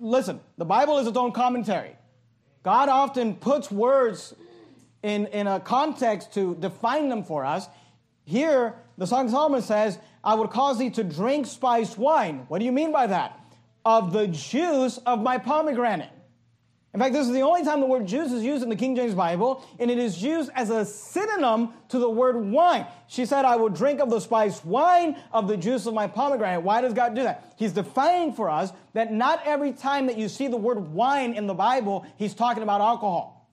[0.00, 1.96] listen, the Bible is its own commentary.
[2.62, 4.34] God often puts words
[5.02, 7.68] in, in a context to define them for us.
[8.24, 12.46] Here, the Song of Solomon says, I would cause thee to drink spiced wine.
[12.48, 13.38] What do you mean by that?
[13.84, 16.08] Of the juice of my pomegranate.
[16.94, 18.94] In fact, this is the only time the word juice is used in the King
[18.94, 22.86] James Bible, and it is used as a synonym to the word wine.
[23.08, 26.62] She said, I will drink of the spiced wine of the juice of my pomegranate.
[26.62, 27.52] Why does God do that?
[27.56, 31.48] He's defining for us that not every time that you see the word wine in
[31.48, 33.50] the Bible, he's talking about alcohol.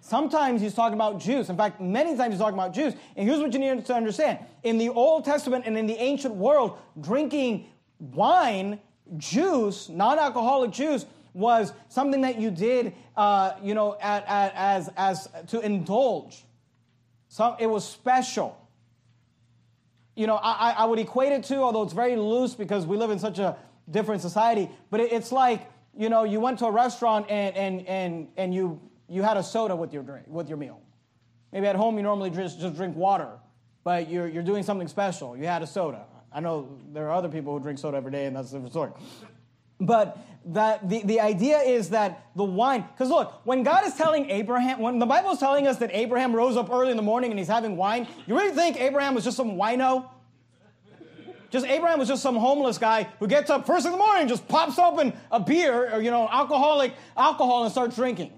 [0.00, 1.50] Sometimes he's talking about juice.
[1.50, 2.94] In fact, many times he's talking about juice.
[3.16, 4.38] And here's what you need to understand.
[4.62, 7.66] In the Old Testament and in the ancient world, drinking
[7.98, 8.80] wine,
[9.18, 11.04] juice, non-alcoholic juice,
[11.36, 16.42] was something that you did, uh, you know, at, at, as, as to indulge.
[17.28, 18.58] So it was special.
[20.14, 23.10] You know, I, I would equate it to, although it's very loose because we live
[23.10, 23.54] in such a
[23.90, 27.86] different society, but it, it's like, you know, you went to a restaurant and, and,
[27.86, 30.80] and, and you, you had a soda with your, drink, with your meal.
[31.52, 33.28] Maybe at home you normally just, just drink water,
[33.84, 35.36] but you're, you're doing something special.
[35.36, 36.06] You had a soda.
[36.32, 38.92] I know there are other people who drink soda every day, and that's different story.
[39.80, 44.30] But that the, the idea is that the wine, because look, when God is telling
[44.30, 47.30] Abraham, when the Bible is telling us that Abraham rose up early in the morning
[47.30, 50.08] and he's having wine, you really think Abraham was just some wino?
[51.50, 54.46] Just Abraham was just some homeless guy who gets up first in the morning, just
[54.46, 58.35] pops open a beer or, you know, alcoholic alcohol and starts drinking.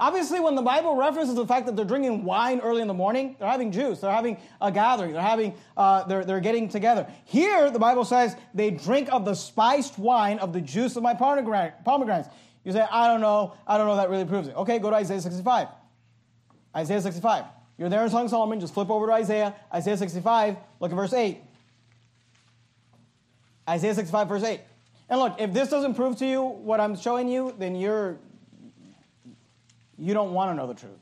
[0.00, 3.34] Obviously, when the Bible references the fact that they're drinking wine early in the morning,
[3.38, 7.08] they're having juice, they're having a gathering, they're having, uh, they're, they're getting together.
[7.24, 11.14] Here, the Bible says they drink of the spiced wine of the juice of my
[11.14, 12.28] pomegranate pomegranates.
[12.64, 14.54] You say, I don't know, I don't know that really proves it.
[14.54, 15.68] Okay, go to Isaiah 65.
[16.76, 17.44] Isaiah 65.
[17.76, 19.54] You're there in Song Solomon, just flip over to Isaiah.
[19.74, 21.38] Isaiah 65, look at verse 8.
[23.68, 24.60] Isaiah 65, verse 8.
[25.08, 28.18] And look, if this doesn't prove to you what I'm showing you, then you're
[29.98, 30.92] you don't want to know the truth.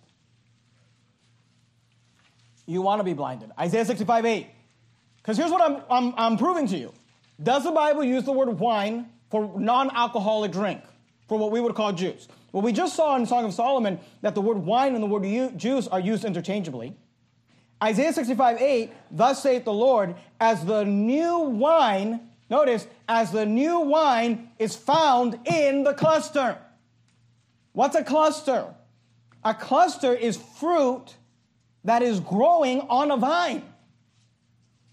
[2.66, 3.50] You want to be blinded.
[3.59, 4.46] Isaiah 65 8.
[5.18, 6.92] Because here's what I'm, I'm, I'm proving to you.
[7.42, 10.82] Does the Bible use the word wine for non alcoholic drink,
[11.28, 12.28] for what we would call juice?
[12.52, 15.59] Well, we just saw in Song of Solomon that the word wine and the word
[15.59, 16.96] juice are used interchangeably.
[17.82, 23.80] Isaiah 65 8, thus saith the Lord, as the new wine, notice, as the new
[23.80, 26.56] wine is found in the cluster.
[27.72, 28.74] What's a cluster?
[29.46, 31.14] A cluster is fruit
[31.85, 33.62] that is growing on a vine.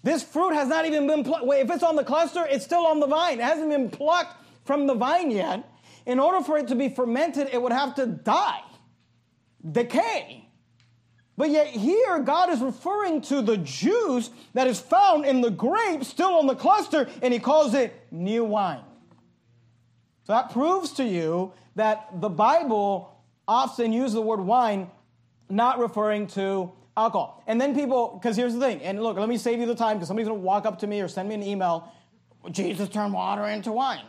[0.03, 1.45] This fruit has not even been plucked.
[1.47, 3.39] If it's on the cluster, it's still on the vine.
[3.39, 5.67] It hasn't been plucked from the vine yet.
[6.05, 8.61] In order for it to be fermented, it would have to die,
[9.71, 10.47] decay.
[11.35, 16.03] But yet, here, God is referring to the juice that is found in the grape
[16.03, 18.83] still on the cluster, and He calls it new wine.
[20.25, 23.12] So that proves to you that the Bible
[23.47, 24.89] often use the word wine
[25.49, 27.43] not referring to alcohol.
[27.47, 29.97] And then people, because here's the thing, and look, let me save you the time
[29.97, 31.91] because somebody's going to walk up to me or send me an email.
[32.51, 34.03] Jesus turned water into wine.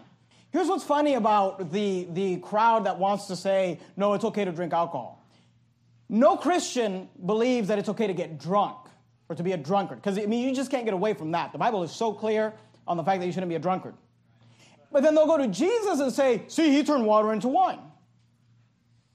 [0.51, 4.53] Here's what's funny about the, the crowd that wants to say, no, it's okay to
[4.53, 5.21] drink alcohol.
[6.09, 8.77] No Christian believes that it's okay to get drunk
[9.29, 11.53] or to be a drunkard because, I mean, you just can't get away from that.
[11.53, 12.53] The Bible is so clear
[12.87, 13.95] on the fact that you shouldn't be a drunkard.
[14.93, 17.81] But then they'll go to Jesus and say, see, he turned water into wine.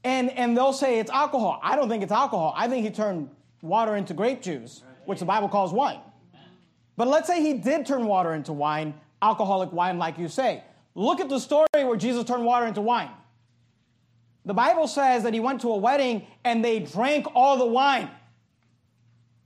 [0.04, 1.60] And, and they'll say it's alcohol.
[1.62, 2.54] I don't think it's alcohol.
[2.56, 3.30] I think he turned
[3.62, 6.00] water into grape juice, which the Bible calls wine.
[6.96, 10.64] But let's say he did turn water into wine, alcoholic wine, like you say.
[10.96, 13.10] Look at the story where Jesus turned water into wine.
[14.46, 18.10] The Bible says that he went to a wedding and they drank all the wine.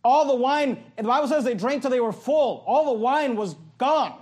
[0.04, 2.64] All the wine, the Bible says they drank till they were full.
[2.66, 4.14] All the wine was gone.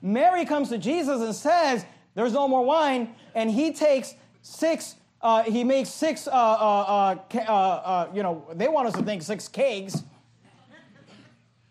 [0.00, 1.84] Mary comes to Jesus and says,
[2.14, 3.14] There's no more wine.
[3.34, 8.68] And he takes six, uh, he makes six, uh, uh, uh, uh, you know, they
[8.68, 10.02] want us to think six kegs.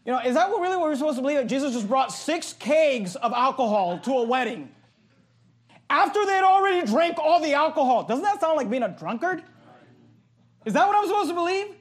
[0.06, 1.38] You know, is that what really what we're supposed to believe?
[1.38, 4.70] That Jesus just brought six kegs of alcohol to a wedding
[5.92, 8.04] after they'd already drank all the alcohol.
[8.04, 9.44] Doesn't that sound like being a drunkard?
[10.66, 11.76] Is that what I'm supposed to believe?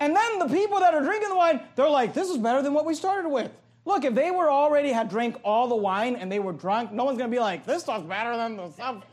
[0.00, 2.74] And then the people that are drinking the wine, they're like, this is better than
[2.74, 3.50] what we started with.
[3.86, 7.04] Look, if they were already had drank all the wine and they were drunk, no
[7.04, 9.04] one's gonna be like, this stuff's better than the stuff.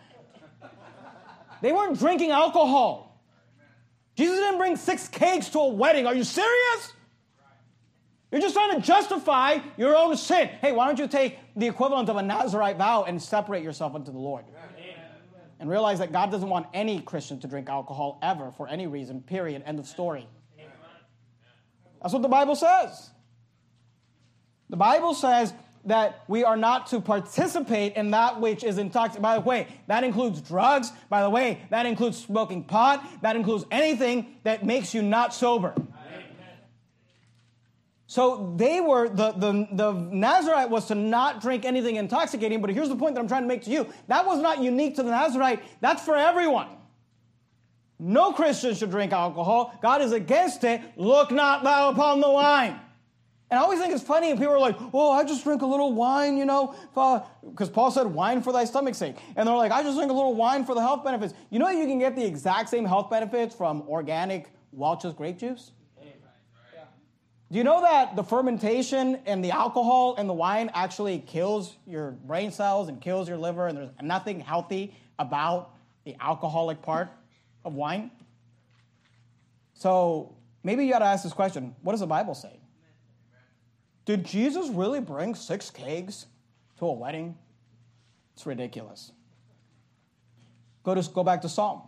[1.61, 3.21] They weren't drinking alcohol.
[4.15, 6.05] Jesus didn't bring six cakes to a wedding.
[6.05, 6.93] Are you serious?
[8.31, 10.47] You're just trying to justify your own sin.
[10.47, 14.11] Hey, why don't you take the equivalent of a Nazarite vow and separate yourself unto
[14.11, 14.45] the Lord?
[15.59, 19.21] And realize that God doesn't want any Christian to drink alcohol ever for any reason,
[19.21, 19.63] period.
[19.65, 20.27] End of story.
[22.01, 23.11] That's what the Bible says.
[24.69, 25.53] The Bible says
[25.85, 29.21] that we are not to participate in that which is intoxicating.
[29.21, 30.91] By the way, that includes drugs.
[31.09, 33.03] By the way, that includes smoking pot.
[33.21, 35.73] That includes anything that makes you not sober.
[38.11, 42.89] So they were, the, the, the Nazarite was to not drink anything intoxicating, but here's
[42.89, 43.87] the point that I'm trying to make to you.
[44.09, 46.67] That was not unique to the Nazarite, that's for everyone.
[47.97, 49.77] No Christian should drink alcohol.
[49.81, 50.81] God is against it.
[50.97, 52.77] Look not thou upon the wine.
[53.51, 55.65] And I always think it's funny, and people are like, oh, I just drink a
[55.65, 59.17] little wine, you know, because Paul said wine for thy stomach's sake.
[59.35, 61.33] And they're like, I just drink a little wine for the health benefits.
[61.49, 65.71] You know you can get the exact same health benefits from organic Welch's grape juice?
[67.51, 72.11] Do you know that the fermentation and the alcohol in the wine actually kills your
[72.11, 75.71] brain cells and kills your liver, and there's nothing healthy about
[76.05, 77.09] the alcoholic part
[77.65, 78.11] of wine?
[79.73, 82.60] So maybe you got to ask this question what does the Bible say?
[84.05, 86.25] Did Jesus really bring six kegs
[86.79, 87.37] to a wedding?
[88.33, 89.11] It's ridiculous.
[90.83, 91.83] Go, to, go back to Psalm.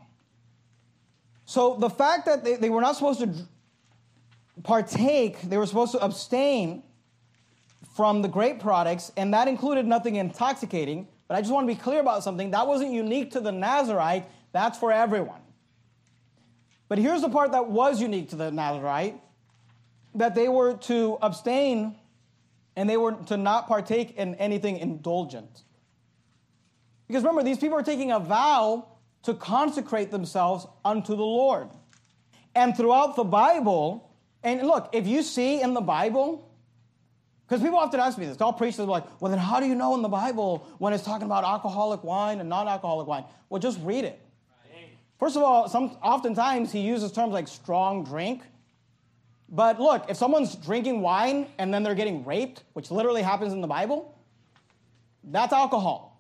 [1.46, 3.34] So the fact that they, they were not supposed to
[4.62, 6.84] partake, they were supposed to abstain
[7.96, 11.08] from the grape products, and that included nothing intoxicating.
[11.28, 12.52] But I just want to be clear about something.
[12.52, 15.42] That wasn't unique to the Nazarite, that's for everyone.
[16.88, 19.20] But here's the part that was unique to the Nazarite
[20.16, 21.96] that they were to abstain
[22.76, 25.64] and they were to not partake in anything indulgent.
[27.08, 28.88] Because remember, these people are taking a vow
[29.24, 31.70] to consecrate themselves unto the Lord.
[32.56, 34.12] And throughout the Bible,
[34.44, 36.52] and look, if you see in the Bible,
[37.48, 39.76] because people often ask me this, all preachers are like, well, then how do you
[39.76, 43.26] know in the Bible when it's talking about alcoholic wine and non alcoholic wine?
[43.50, 44.20] Well, just read it.
[45.20, 48.42] First of all, some, oftentimes he uses terms like strong drink.
[49.54, 53.62] But look, if someone's drinking wine and then they're getting raped, which literally happens in
[53.62, 54.18] the Bible,
[55.24, 56.20] that's alcohol.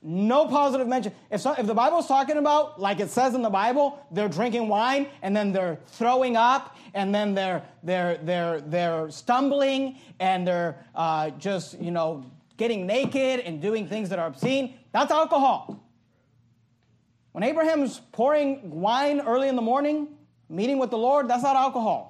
[0.00, 1.12] No positive mention.
[1.32, 4.68] If, so, if the Bible's talking about, like it says in the Bible, they're drinking
[4.68, 10.76] wine and then they're throwing up and then they're, they're, they're, they're stumbling and they're
[10.94, 12.24] uh, just, you know,
[12.56, 15.82] getting naked and doing things that are obscene, that's alcohol.
[17.32, 20.08] When Abraham's pouring wine early in the morning,
[20.48, 22.07] meeting with the Lord, that's not alcohol.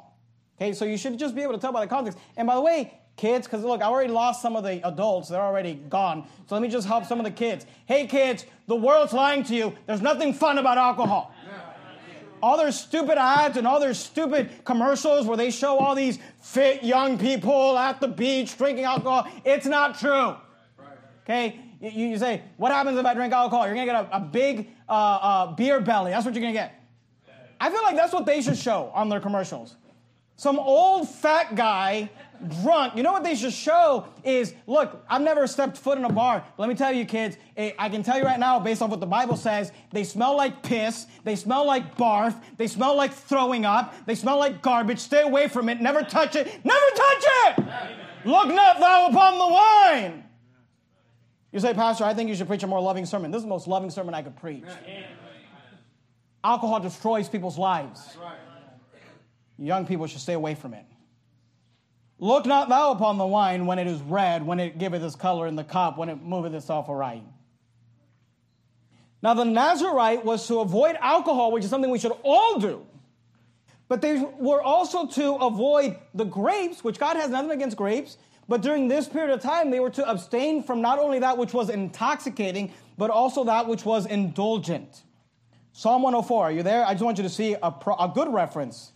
[0.61, 2.19] Okay, so you should just be able to tell by the context.
[2.37, 5.29] And by the way, kids, because look, I already lost some of the adults.
[5.29, 6.27] They're already gone.
[6.49, 7.65] So let me just help some of the kids.
[7.87, 9.73] Hey, kids, the world's lying to you.
[9.87, 11.33] There's nothing fun about alcohol.
[12.43, 16.85] All their stupid ads and all their stupid commercials where they show all these fit
[16.85, 20.37] young people at the beach drinking alcohol, it's not true.
[21.23, 21.61] Okay?
[21.81, 23.67] You, you say, what happens if I drink alcohol?
[23.67, 26.11] You're going to get a, a big uh, uh, beer belly.
[26.11, 26.75] That's what you're going to get.
[27.61, 29.77] I feel like that's what they should show on their commercials.
[30.39, 32.09] Some old fat guy
[32.63, 32.97] drunk.
[32.97, 36.45] You know what they should show is look, I've never stepped foot in a bar.
[36.59, 39.01] Let me tell you, kids, eh, I can tell you right now, based off what
[39.01, 43.65] the Bible says, they smell like piss, they smell like barf, they smell like throwing
[43.65, 45.01] up, they smell like garbage.
[45.01, 47.65] Stay away from it, never touch it, never touch it!
[48.25, 50.25] Look not thou upon the wine.
[51.51, 53.33] You say, Pastor, I think you should preach a more loving sermon.
[53.33, 54.63] This is the most loving sermon I could preach.
[56.45, 58.17] Alcohol destroys people's lives.
[59.59, 60.85] Young people should stay away from it.
[62.21, 65.47] Look not thou upon the wine when it is red, when it giveth its color
[65.47, 67.25] in the cup, when it moveth itself aright.
[69.23, 72.87] Now, the Nazarite was to avoid alcohol, which is something we should all do.
[73.89, 78.17] But they were also to avoid the grapes, which God has nothing against grapes.
[78.49, 81.53] But during this period of time, they were to abstain from not only that which
[81.53, 85.03] was intoxicating, but also that which was indulgent.
[85.73, 86.85] Psalm 104, are you there?
[86.85, 88.93] I just want you to see a, pro, a good reference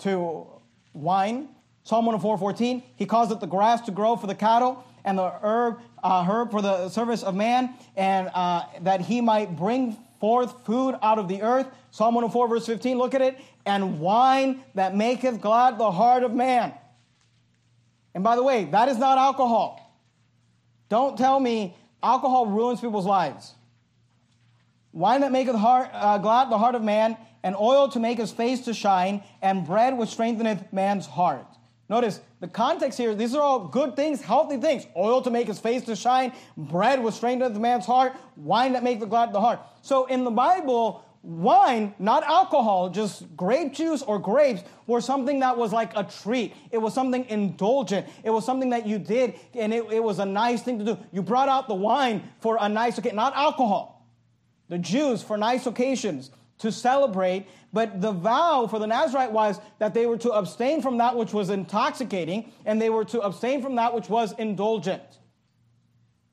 [0.00, 0.46] to
[0.92, 1.48] wine.
[1.84, 5.80] Psalm 104, 14, he causeth the grass to grow for the cattle and the herb,
[6.02, 10.94] uh, herb for the service of man, and uh, that he might bring forth food
[11.02, 11.66] out of the earth.
[11.90, 13.38] Psalm 104, verse 15, look at it.
[13.64, 16.74] And wine that maketh glad the heart of man.
[18.14, 19.78] And by the way, that is not alcohol.
[20.88, 23.54] Don't tell me alcohol ruins people's lives.
[24.92, 28.32] Wine that maketh heart, uh, glad the heart of man, and oil to make his
[28.32, 31.46] face to shine, and bread which strengtheneth man's heart.
[31.88, 34.86] Notice the context here, these are all good things, healthy things.
[34.96, 39.08] Oil to make his face to shine, bread which strengtheneth man's heart, wine that maketh
[39.08, 39.60] glad the heart.
[39.82, 45.56] So in the Bible, wine, not alcohol, just grape juice or grapes, were something that
[45.56, 46.54] was like a treat.
[46.70, 48.06] It was something indulgent.
[48.22, 50.98] It was something that you did, and it, it was a nice thing to do.
[51.10, 54.00] You brought out the wine for a nice occasion, not alcohol
[54.70, 56.30] the Jews for nice occasions
[56.60, 60.98] to celebrate, but the vow for the Nazarite was that they were to abstain from
[60.98, 65.02] that which was intoxicating and they were to abstain from that which was indulgent.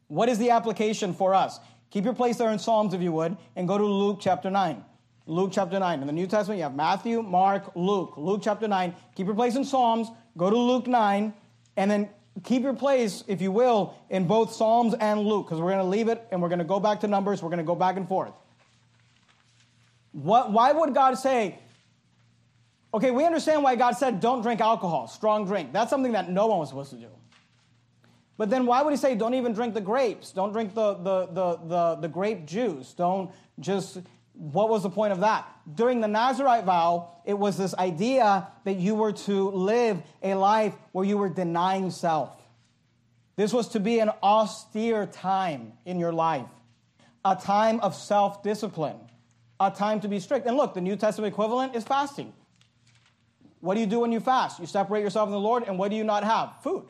[0.08, 1.60] What is the application for us?
[1.90, 4.84] Keep your place there in Psalms if you would, and go to Luke chapter 9.
[5.26, 6.02] Luke chapter 9.
[6.02, 8.14] In the New Testament, you have Matthew, Mark, Luke.
[8.18, 8.94] Luke chapter 9.
[9.16, 11.34] Keep your place in Psalms, go to Luke 9,
[11.76, 12.10] and then
[12.44, 15.90] keep your place, if you will, in both Psalms and Luke, because we're going to
[15.90, 17.42] leave it and we're going to go back to Numbers.
[17.42, 18.34] We're going to go back and forth.
[20.18, 21.60] What, why would God say,
[22.92, 25.74] okay, we understand why God said don't drink alcohol, strong drink.
[25.74, 27.10] That's something that no one was supposed to do.
[28.36, 30.32] But then why would he say don't even drink the grapes?
[30.32, 32.94] Don't drink the, the, the, the, the grape juice.
[32.94, 34.00] Don't just
[34.34, 35.48] what was the point of that?
[35.72, 40.74] During the Nazarite vow, it was this idea that you were to live a life
[40.94, 42.36] where you were denying self.
[43.36, 46.48] This was to be an austere time in your life,
[47.24, 48.98] a time of self discipline,
[49.60, 50.46] a time to be strict.
[50.46, 52.34] And look, the New Testament equivalent is fasting.
[53.60, 54.60] What do you do when you fast?
[54.60, 56.62] You separate yourself from the Lord, and what do you not have?
[56.62, 56.86] Food.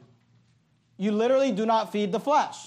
[0.97, 2.57] You literally do not feed the flesh.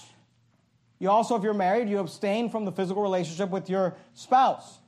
[0.99, 4.79] You also, if you're married, you abstain from the physical relationship with your spouse.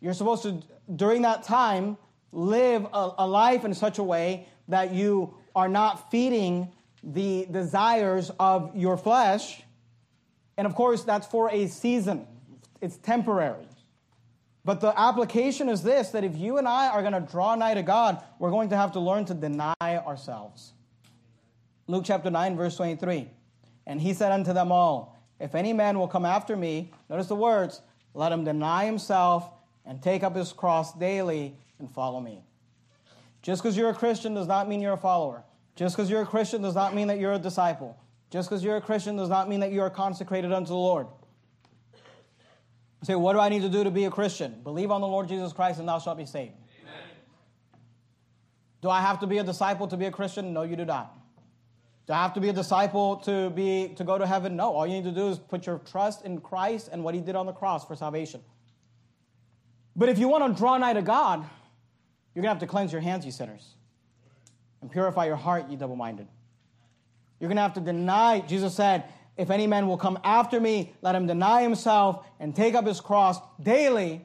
[0.00, 0.62] You're supposed to,
[0.94, 1.96] during that time,
[2.32, 8.30] live a, a life in such a way that you are not feeding the desires
[8.40, 9.62] of your flesh.
[10.56, 12.26] And of course, that's for a season,
[12.80, 13.66] it's temporary.
[14.64, 17.74] But the application is this that if you and I are going to draw nigh
[17.74, 20.72] to God, we're going to have to learn to deny ourselves.
[21.86, 23.28] Luke chapter 9, verse 23.
[23.86, 27.36] And he said unto them all, if any man will come after me, notice the
[27.36, 27.82] words,
[28.14, 29.50] let him deny himself
[29.84, 32.42] and take up his cross daily and follow me.
[33.42, 35.44] Just because you're a Christian does not mean you're a follower.
[35.76, 37.98] Just because you're a Christian does not mean that you're a disciple.
[38.30, 41.08] Just because you're a Christian does not mean that you are consecrated unto the Lord.
[43.04, 44.62] You say, what do I need to do to be a Christian?
[44.64, 46.54] Believe on the Lord Jesus Christ and thou shalt be saved.
[46.80, 46.94] Amen.
[48.80, 50.54] Do I have to be a disciple to be a Christian?
[50.54, 51.14] No, you do not.
[52.06, 54.56] Do I have to be a disciple to be to go to heaven?
[54.56, 54.72] No.
[54.72, 57.36] All you need to do is put your trust in Christ and what he did
[57.36, 58.40] on the cross for salvation.
[59.94, 61.40] But if you want to draw nigh to God,
[62.34, 63.74] you're going to have to cleanse your hands, you sinners,
[64.80, 66.26] and purify your heart, you double minded.
[67.38, 69.04] You're going to have to deny, Jesus said,
[69.36, 73.00] if any man will come after me, let him deny himself and take up his
[73.00, 74.24] cross daily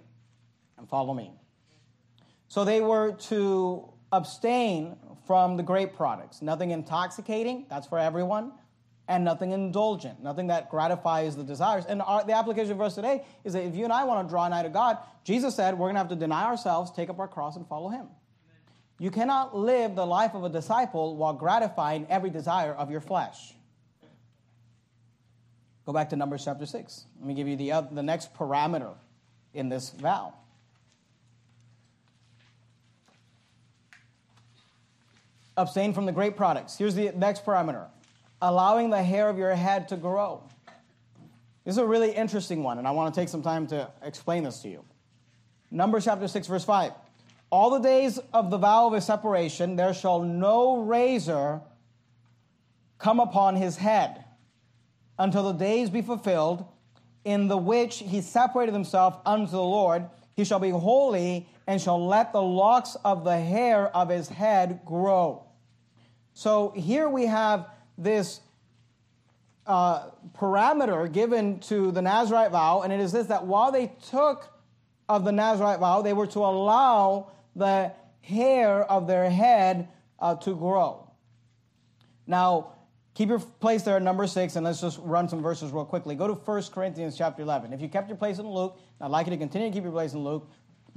[0.77, 1.33] and follow me.
[2.47, 4.95] So they were to abstain
[5.25, 6.41] from the grape products.
[6.41, 8.51] Nothing intoxicating, that's for everyone,
[9.07, 11.85] and nothing indulgent, nothing that gratifies the desires.
[11.85, 14.47] And our, the application us today is that if you and I want to draw
[14.47, 17.27] nigh to God, Jesus said we're going to have to deny ourselves, take up our
[17.27, 18.07] cross, and follow Him.
[18.99, 23.53] You cannot live the life of a disciple while gratifying every desire of your flesh.
[25.89, 27.05] Go back to Numbers chapter 6.
[27.19, 28.93] Let me give you the, uh, the next parameter
[29.55, 30.35] in this vow.
[35.57, 36.77] abstain from the grape products.
[36.77, 37.87] Here's the next parameter
[38.39, 40.43] allowing the hair of your head to grow.
[41.65, 44.43] This is a really interesting one, and I want to take some time to explain
[44.43, 44.85] this to you.
[45.71, 46.91] Numbers chapter 6, verse 5.
[47.49, 51.61] All the days of the vow of separation, there shall no razor
[52.99, 54.25] come upon his head
[55.19, 56.65] until the days be fulfilled,
[57.25, 60.09] in the which he separated himself unto the Lord.
[60.35, 64.79] He shall be holy and shall let the locks of the hair of his head
[64.85, 65.43] grow.
[66.33, 67.67] So here we have
[67.97, 68.39] this
[69.67, 74.51] uh, parameter given to the Nazarite vow, and it is this that while they took
[75.09, 77.91] of the Nazarite vow, they were to allow the
[78.21, 79.89] hair of their head
[80.19, 81.11] uh, to grow.
[82.25, 82.73] Now,
[83.19, 86.15] Keep your place there at number six, and let's just run some verses real quickly.
[86.15, 87.73] Go to 1 Corinthians chapter 11.
[87.73, 89.91] If you kept your place in Luke, I'd like you to continue to keep your
[89.91, 90.49] place in Luke.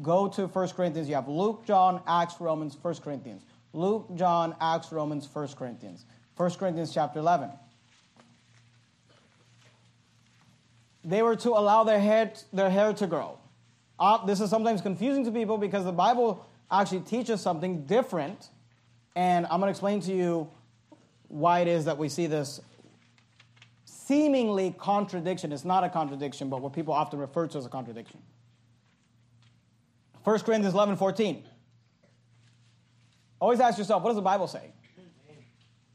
[0.03, 1.09] Go to 1 Corinthians.
[1.09, 3.43] You have Luke, John, Acts, Romans, 1 Corinthians.
[3.73, 6.05] Luke, John, Acts, Romans, 1 Corinthians.
[6.37, 7.51] 1 Corinthians chapter 11.
[11.05, 13.41] They were to allow their hair, their hair to grow.
[13.99, 18.51] Uh, this is sometimes confusing to people because the Bible actually teaches something different.
[19.17, 20.49] And I'm going to explain to you
[21.33, 22.61] why it is that we see this
[23.87, 25.51] seemingly contradiction.
[25.51, 28.21] It's not a contradiction, but what people often refer to as a contradiction.
[30.25, 31.43] 1 Corinthians 11 14.
[33.41, 34.73] Always ask yourself, what does the Bible say?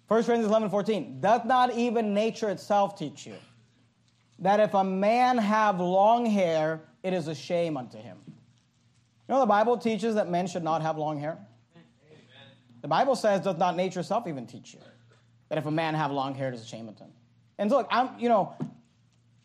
[0.07, 1.21] 1 Corinthians 11 14.
[1.21, 3.35] Doth not even nature itself teach you
[4.39, 8.17] that if a man have long hair, it is a shame unto him?
[8.25, 11.37] You know, the Bible teaches that men should not have long hair.
[12.81, 14.79] The Bible says, does not nature itself even teach you
[15.49, 17.11] that if a man have long hair, it is a shame unto him?
[17.57, 18.55] And so, look, I'm, you know,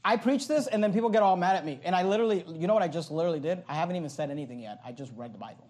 [0.05, 1.80] I preach this and then people get all mad at me.
[1.84, 3.62] And I literally, you know what I just literally did?
[3.68, 4.80] I haven't even said anything yet.
[4.84, 5.68] I just read the Bible.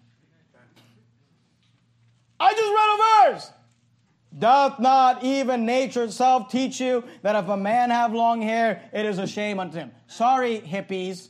[2.39, 3.51] I just read a verse.
[4.37, 9.05] Doth not even nature itself teach you that if a man have long hair, it
[9.05, 9.91] is a shame unto him?
[10.07, 11.29] Sorry, hippies.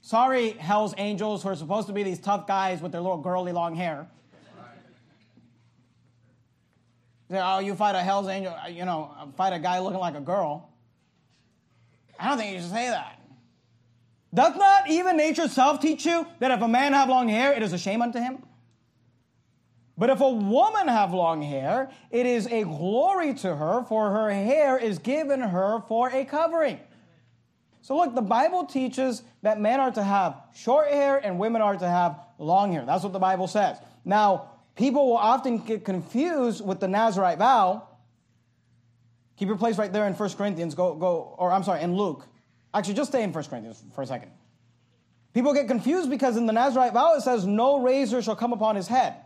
[0.00, 3.52] Sorry, Hell's Angels, who are supposed to be these tough guys with their little girly
[3.52, 4.08] long hair.
[7.30, 10.16] Oh, you fight a Hell's Angel, uh, you know, uh, fight a guy looking like
[10.16, 10.70] a girl.
[12.18, 13.20] I don't think you should say that.
[14.32, 17.62] Doth not even nature itself teach you that if a man have long hair, it
[17.62, 18.44] is a shame unto him?
[19.98, 24.30] But if a woman have long hair, it is a glory to her, for her
[24.30, 26.80] hair is given her for a covering.
[27.82, 31.76] So look, the Bible teaches that men are to have short hair and women are
[31.76, 32.84] to have long hair.
[32.86, 33.78] That's what the Bible says.
[34.04, 34.49] Now,
[34.80, 37.86] people will often get confused with the Nazarite vow.
[39.36, 40.74] Keep your place right there in 1 Corinthians.
[40.74, 42.26] Go, go, or I'm sorry, in Luke.
[42.72, 44.30] Actually, just stay in 1 Corinthians for a second.
[45.34, 48.74] People get confused because in the Nazarite vow it says, No razor shall come upon
[48.74, 49.16] his head.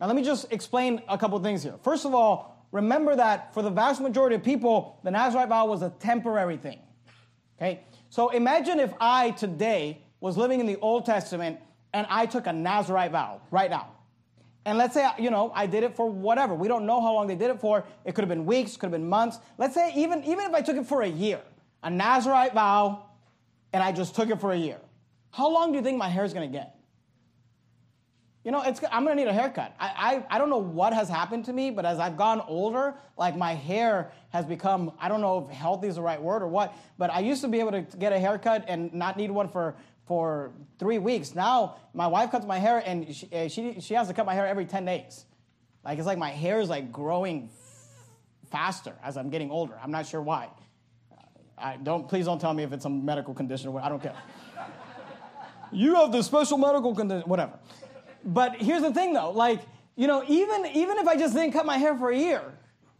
[0.00, 1.74] Now, let me just explain a couple things here.
[1.82, 5.82] First of all, remember that for the vast majority of people, the Nazarite vow was
[5.82, 6.78] a temporary thing.
[7.58, 7.80] Okay?
[8.08, 11.60] So imagine if I today was living in the Old Testament
[11.92, 13.95] and I took a Nazarite vow right now.
[14.66, 16.52] And let's say, you know, I did it for whatever.
[16.52, 17.84] We don't know how long they did it for.
[18.04, 19.38] It could have been weeks, could have been months.
[19.58, 21.40] Let's say even, even if I took it for a year,
[21.84, 23.06] a Nazarite vow,
[23.72, 24.78] and I just took it for a year.
[25.30, 26.76] How long do you think my hair is going to get?
[28.42, 29.74] You know, it's, I'm gonna need a haircut.
[29.80, 32.94] I, I, I don't know what has happened to me, but as I've gone older,
[33.16, 36.46] like my hair has become, I don't know if healthy is the right word or
[36.46, 39.48] what, but I used to be able to get a haircut and not need one
[39.48, 39.74] for,
[40.06, 41.34] for three weeks.
[41.34, 44.34] Now, my wife cuts my hair and she, eh, she, she has to cut my
[44.34, 45.24] hair every 10 days.
[45.84, 47.50] Like, it's like my hair is like growing
[48.50, 49.78] faster as I'm getting older.
[49.82, 50.48] I'm not sure why.
[51.58, 54.02] I don't, please don't tell me if it's a medical condition or what, I don't
[54.02, 54.14] care.
[55.72, 57.58] you have this special medical condition, whatever.
[58.24, 59.60] But here's the thing though, like,
[59.96, 62.42] you know, even, even if I just didn't cut my hair for a year,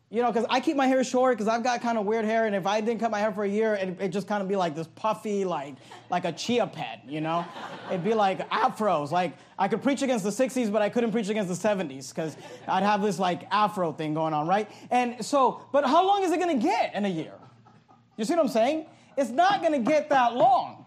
[0.08, 2.46] you know, because I keep my hair short because I've got kind of weird hair,
[2.46, 4.48] and if I didn't cut my hair for a year, it, it just kind of
[4.48, 5.74] be like this puffy, like
[6.10, 7.44] like a chia pet, you know?
[7.88, 9.10] It'd be like afros.
[9.10, 12.36] Like I could preach against the 60s, but I couldn't preach against the 70s because
[12.68, 14.70] I'd have this like afro thing going on, right?
[14.92, 17.34] And so, but how long is it to get in a year?
[18.16, 18.86] You see what I'm saying?
[19.16, 20.86] It's not to get that long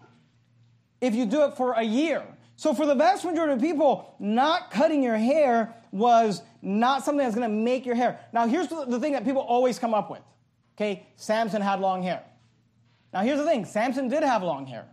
[1.00, 2.22] if you do it for a year.
[2.60, 7.34] So, for the vast majority of people, not cutting your hair was not something that's
[7.34, 8.20] going to make your hair.
[8.34, 10.20] Now, here's the thing that people always come up with.
[10.76, 12.22] Okay, Samson had long hair.
[13.14, 14.84] Now, here's the thing Samson did have long hair.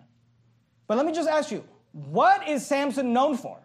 [0.87, 1.61] But let me just ask you
[1.91, 3.59] what is Samson known for?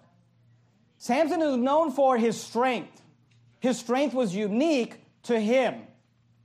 [0.98, 3.00] Samson is known for his strength.
[3.61, 5.76] His strength was unique to him.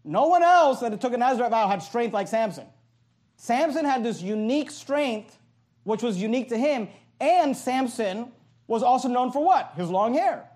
[0.04, 2.68] No one else that took a Nazarite vow had strength like Samson.
[3.36, 5.40] Samson had this unique strength,
[5.86, 6.90] which was unique to him,
[7.20, 8.32] and Samson
[8.68, 9.74] was also known for what?
[9.76, 10.50] His long hair,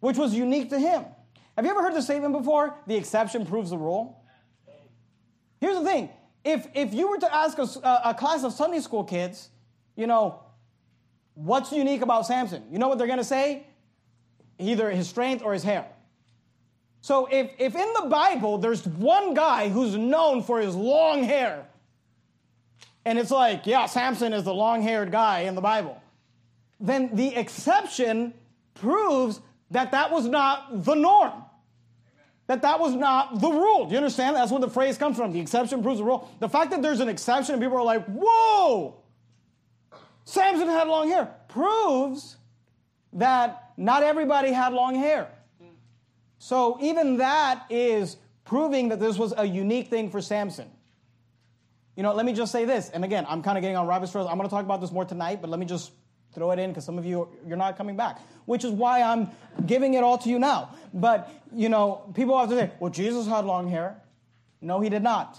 [0.00, 1.04] which was unique to him.
[1.56, 2.74] Have you ever heard the statement before?
[2.86, 4.20] The exception proves the rule.
[5.60, 6.10] Here's the thing
[6.44, 9.48] if, if you were to ask a, a class of Sunday school kids,
[9.96, 10.40] you know,
[11.34, 12.64] what's unique about Samson?
[12.70, 13.66] You know what they're going to say?
[14.58, 15.86] Either his strength or his hair.
[17.00, 21.66] So if, if in the Bible there's one guy who's known for his long hair,
[23.04, 26.00] and it's like, yeah, Samson is the long haired guy in the Bible,
[26.80, 28.34] then the exception
[28.74, 29.40] proves
[29.70, 31.32] that that was not the norm.
[32.46, 33.86] That that was not the rule.
[33.86, 34.36] Do you understand?
[34.36, 35.32] That's where the phrase comes from.
[35.32, 36.30] The exception proves the rule.
[36.40, 38.96] The fact that there's an exception and people are like, whoa,
[40.24, 42.36] Samson had long hair, proves
[43.14, 45.28] that not everybody had long hair.
[46.38, 50.70] So even that is proving that this was a unique thing for Samson.
[51.96, 54.10] You know, let me just say this, and again, I'm kind of getting on rabbit
[54.10, 54.28] trails.
[54.28, 55.92] I'm going to talk about this more tonight, but let me just
[56.34, 59.30] throw it in because some of you you're not coming back, which is why I'm
[59.64, 60.70] giving it all to you now.
[60.92, 63.96] But you know, people have to say, "Well, Jesus had long hair."
[64.60, 65.38] No, he did not.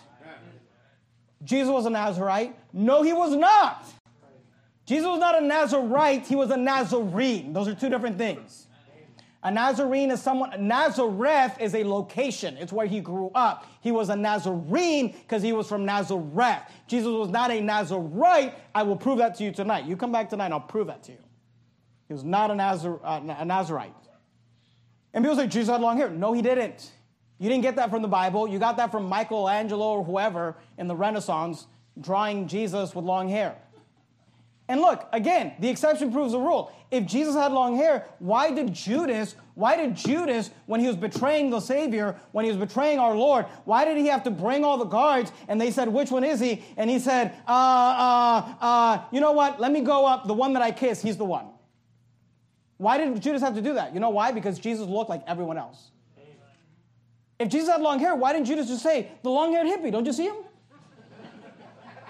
[1.43, 2.55] Jesus was a Nazarite.
[2.73, 3.85] No, he was not.
[4.85, 7.53] Jesus was not a Nazarite, he was a Nazarene.
[7.53, 8.64] Those are two different things.
[9.45, 12.57] A Nazarene is someone, Nazareth is a location.
[12.57, 13.67] It's where he grew up.
[13.79, 16.61] He was a Nazarene because he was from Nazareth.
[16.87, 18.55] Jesus was not a Nazarite.
[18.73, 19.85] I will prove that to you tonight.
[19.85, 21.19] You come back tonight, I'll prove that to you.
[22.07, 23.93] He was not a, Nazar, uh, a Nazarite.
[25.13, 26.09] And people say, Jesus had long hair.
[26.09, 26.91] No, he didn't.
[27.37, 28.47] You didn't get that from the Bible.
[28.47, 31.67] You got that from Michelangelo or whoever in the Renaissance
[32.01, 33.55] drawing Jesus with long hair.
[34.67, 36.71] And look, again, the exception proves the rule.
[36.89, 41.51] If Jesus had long hair, why did Judas, why did Judas, when he was betraying
[41.51, 44.77] the Savior, when he was betraying our Lord, why did he have to bring all
[44.77, 46.63] the guards and they said, which one is he?
[46.77, 49.59] And he said, uh, uh, uh, you know what?
[49.59, 50.25] Let me go up.
[50.25, 51.45] The one that I kiss, he's the one.
[52.77, 53.93] Why did Judas have to do that?
[53.93, 54.31] You know why?
[54.31, 55.91] Because Jesus looked like everyone else.
[57.37, 59.91] If Jesus had long hair, why didn't Judas just say, the long haired hippie?
[59.91, 60.37] Don't you see him?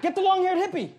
[0.01, 0.91] Get the long haired hippie.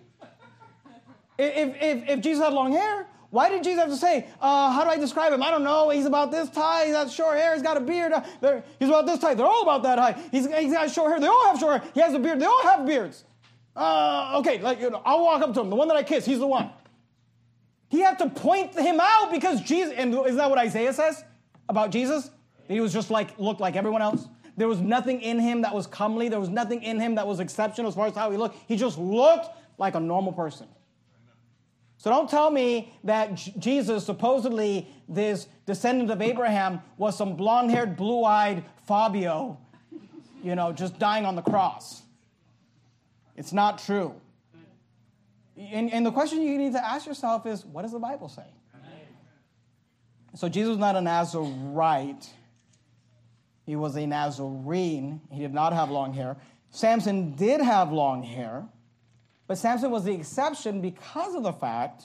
[1.37, 4.83] If, if, if Jesus had long hair, why did Jesus have to say, uh, how
[4.83, 5.43] do I describe him?
[5.43, 5.89] I don't know.
[5.89, 6.85] He's about this high.
[6.85, 7.53] He's got short hair.
[7.53, 8.13] He's got a beard.
[8.13, 9.37] Uh, he's about this height.
[9.37, 10.17] They're all about that height.
[10.31, 11.19] He's, he's got short hair.
[11.19, 11.91] They all have short hair.
[11.93, 12.39] He has a beard.
[12.39, 13.25] They all have beards.
[13.75, 15.69] Uh, okay, like, you know, I'll walk up to him.
[15.69, 16.71] The one that I kiss, he's the one.
[17.89, 21.23] He had to point him out because Jesus, and isn't that what Isaiah says
[21.69, 22.31] about Jesus?
[22.67, 24.27] He was just like, looked like everyone else.
[24.57, 26.29] There was nothing in him that was comely.
[26.29, 28.57] There was nothing in him that was exceptional as far as how he looked.
[28.67, 30.67] He just looked like a normal person.
[31.97, 37.97] So don't tell me that Jesus, supposedly this descendant of Abraham, was some blonde haired,
[37.97, 39.57] blue eyed Fabio,
[40.43, 42.03] you know, just dying on the cross.
[43.35, 44.13] It's not true.
[45.57, 48.45] And, and the question you need to ask yourself is what does the Bible say?
[50.35, 52.29] So Jesus was not a Nazarite.
[53.65, 55.19] He was a Nazarene.
[55.31, 56.37] He did not have long hair.
[56.69, 58.65] Samson did have long hair.
[59.47, 62.03] But Samson was the exception because of the fact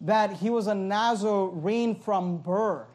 [0.00, 2.88] that he was a Nazarene from birth.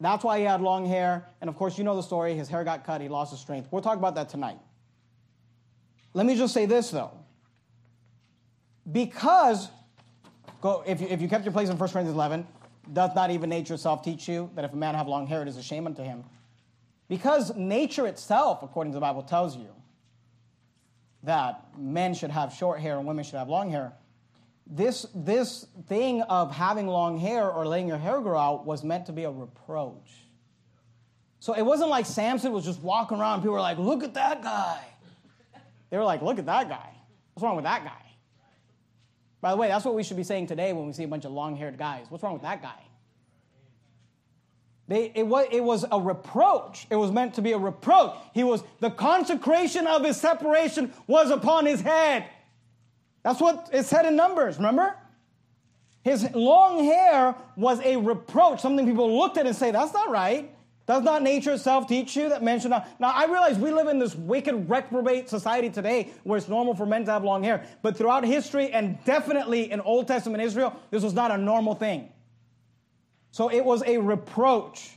[0.00, 1.28] That's why he had long hair.
[1.40, 2.34] And of course, you know the story.
[2.34, 3.68] His hair got cut, he lost his strength.
[3.70, 4.58] We'll talk about that tonight.
[6.12, 7.12] Let me just say this, though.
[8.90, 9.68] Because,
[10.60, 12.46] go, if, you, if you kept your place in 1 Corinthians 11,
[12.92, 15.48] doth not even nature itself teach you that if a man have long hair, it
[15.48, 16.24] is a shame unto him?
[17.08, 19.68] Because nature itself, according to the Bible, tells you
[21.26, 23.92] that men should have short hair and women should have long hair.
[24.66, 29.06] This, this thing of having long hair or letting your hair grow out was meant
[29.06, 30.10] to be a reproach.
[31.38, 34.42] So it wasn't like Samson was just walking around people were like, look at that
[34.42, 34.80] guy.
[35.90, 36.90] They were like, look at that guy.
[37.34, 38.02] What's wrong with that guy?
[39.40, 41.24] By the way, that's what we should be saying today when we see a bunch
[41.24, 42.06] of long haired guys.
[42.08, 42.80] What's wrong with that guy?
[44.88, 46.86] They, it, was, it was a reproach.
[46.90, 48.14] It was meant to be a reproach.
[48.34, 52.26] He was, the consecration of his separation was upon his head.
[53.22, 54.94] That's what it said in Numbers, remember?
[56.02, 60.52] His long hair was a reproach, something people looked at and say, that's not right.
[60.86, 62.88] Does not nature itself teach you that men should not?
[63.00, 66.86] Now, I realize we live in this wicked, reprobate society today where it's normal for
[66.86, 67.66] men to have long hair.
[67.82, 72.08] But throughout history and definitely in Old Testament Israel, this was not a normal thing.
[73.36, 74.92] So it was a reproach.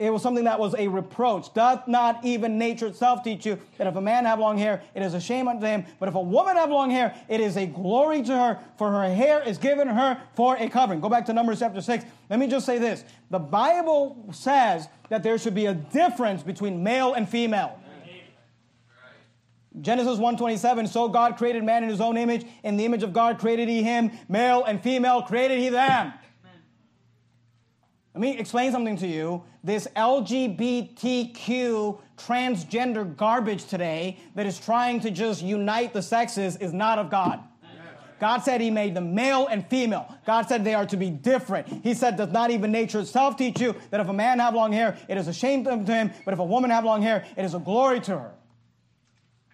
[0.00, 1.54] It was something that was a reproach.
[1.54, 5.04] Doth not even nature itself teach you that if a man have long hair, it
[5.04, 7.64] is a shame unto him, but if a woman have long hair, it is a
[7.64, 10.98] glory to her, for her hair is given her for a covering.
[10.98, 12.04] Go back to Numbers chapter 6.
[12.28, 13.04] Let me just say this.
[13.30, 17.78] The Bible says that there should be a difference between male and female.
[19.80, 23.38] Genesis 1:27 so God created man in his own image in the image of God
[23.38, 26.12] created he him male and female created he them
[28.18, 29.44] let me explain something to you.
[29.62, 36.98] This LGBTQ transgender garbage today that is trying to just unite the sexes is not
[36.98, 37.38] of God.
[38.18, 40.12] God said He made them male and female.
[40.26, 41.68] God said they are to be different.
[41.84, 44.72] He said, Does not even nature itself teach you that if a man have long
[44.72, 47.44] hair, it is a shame to him, but if a woman have long hair, it
[47.44, 48.32] is a glory to her.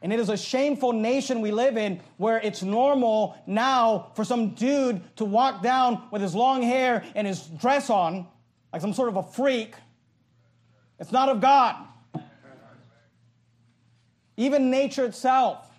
[0.01, 4.55] And it is a shameful nation we live in where it's normal now for some
[4.55, 8.27] dude to walk down with his long hair and his dress on
[8.75, 9.77] like some sort of a freak.
[10.99, 11.77] It's not of God.
[14.37, 15.71] Even nature itself,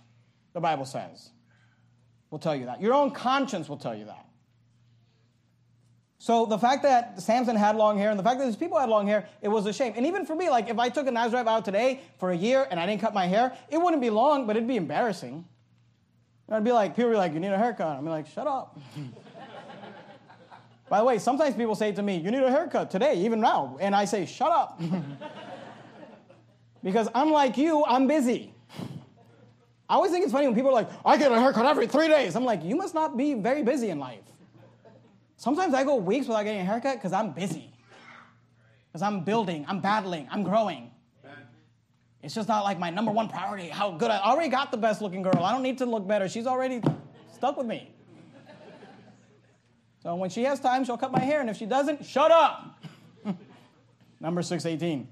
[0.54, 1.32] the Bible says,
[2.30, 2.80] will tell you that.
[2.80, 4.26] Your own conscience will tell you that.
[6.20, 8.88] So the fact that Samson had long hair and the fact that these people had
[8.88, 9.92] long hair, it was a shame.
[9.98, 12.66] And even for me, like if I took a Nazarite vow today for a year
[12.72, 15.44] and I didn't cut my hair, it wouldn't be long, but it'd be embarrassing.
[16.50, 18.02] I'd be like, people would be like, you need a haircut.
[18.02, 18.80] Be like, shut up.
[20.90, 23.78] By the way, sometimes people say to me, you need a haircut today, even now.
[23.80, 24.80] And I say, shut up.
[26.84, 28.54] because unlike you, I'm busy.
[29.90, 32.08] I always think it's funny when people are like, I get a haircut every three
[32.08, 32.36] days.
[32.36, 34.24] I'm like, you must not be very busy in life.
[35.38, 37.72] Sometimes I go weeks without getting a haircut because I'm busy.
[38.88, 40.92] Because I'm building, I'm battling, I'm growing.
[42.24, 43.70] It's just not like my number one priority.
[43.70, 45.44] How good I already got the best looking girl.
[45.44, 46.28] I don't need to look better.
[46.28, 46.82] She's already
[47.32, 47.95] stuck with me.
[50.06, 52.80] So when she has time, she'll cut my hair, and if she doesn't, shut up.
[54.20, 55.08] number 618.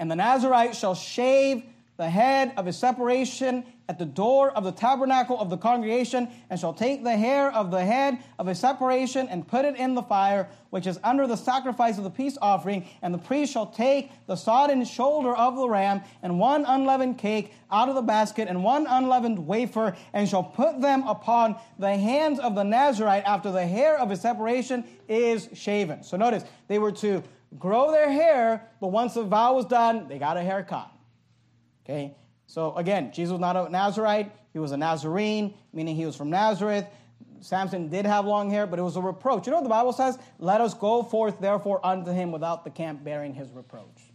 [0.00, 1.62] And the Nazarite shall shave
[1.98, 6.60] the head of his separation at the door of the tabernacle of the congregation, and
[6.60, 10.02] shall take the hair of the head of his separation and put it in the
[10.02, 12.86] fire, which is under the sacrifice of the peace offering.
[13.02, 17.52] And the priest shall take the sodden shoulder of the ram, and one unleavened cake
[17.72, 22.38] out of the basket, and one unleavened wafer, and shall put them upon the hands
[22.38, 26.04] of the Nazarite after the hair of his separation is shaven.
[26.04, 27.24] So notice, they were to
[27.58, 30.92] grow their hair, but once the vow was done, they got a haircut.
[31.88, 32.14] Okay?
[32.46, 36.30] So again, Jesus was not a Nazarite, he was a Nazarene, meaning he was from
[36.30, 36.86] Nazareth.
[37.40, 39.46] Samson did have long hair, but it was a reproach.
[39.46, 40.18] You know what the Bible says?
[40.40, 44.10] Let us go forth, therefore, unto him without the camp bearing his reproach.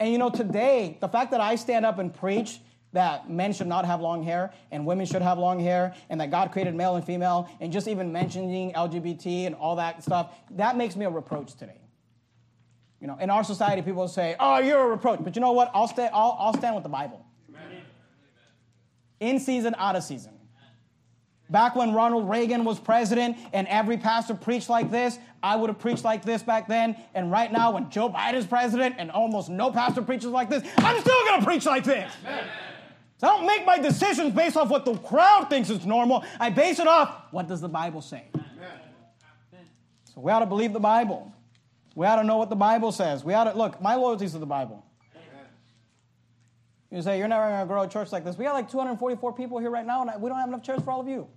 [0.00, 2.58] And you know, today, the fact that I stand up and preach
[2.92, 6.30] that men should not have long hair and women should have long hair and that
[6.30, 10.76] God created male and female and just even mentioning LGBT and all that stuff, that
[10.76, 11.78] makes me a reproach today.
[13.00, 15.70] You know, in our society, people say, "Oh, you're a reproach," but you know what?
[15.74, 16.08] I'll stay.
[16.12, 17.24] I'll, I'll stand with the Bible.
[19.20, 20.32] In season, out of season.
[21.50, 25.80] Back when Ronald Reagan was president and every pastor preached like this, I would have
[25.80, 26.96] preached like this back then.
[27.12, 31.00] And right now, when Joe Biden's president and almost no pastor preaches like this, I'm
[31.00, 32.12] still going to preach like this.
[33.16, 36.24] So I don't make my decisions based off what the crowd thinks is normal.
[36.38, 38.28] I base it off what does the Bible say.
[40.14, 41.32] So we ought to believe the Bible.
[41.94, 43.24] We ought to know what the Bible says.
[43.24, 44.84] We ought to look, my loyalty is to the Bible.
[46.90, 48.36] You say, you're never going to grow a church like this.
[48.36, 50.90] We got like 244 people here right now, and we don't have enough chairs for
[50.90, 51.28] all of you.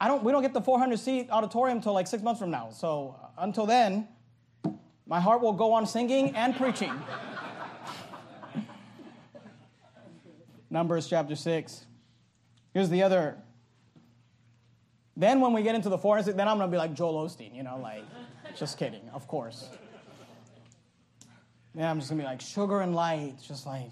[0.00, 2.70] I don't, we don't get the 400 seat auditorium until like six months from now.
[2.70, 4.08] So uh, until then,
[5.06, 6.92] my heart will go on singing and preaching.
[10.70, 11.86] Numbers chapter 6.
[12.74, 13.38] Here's the other
[15.18, 17.64] then when we get into the forensic, then I'm gonna be like Joel Osteen, you
[17.64, 18.04] know, like,
[18.56, 19.68] just kidding, of course.
[21.74, 23.90] Yeah, I'm just gonna be like sugar and light, just like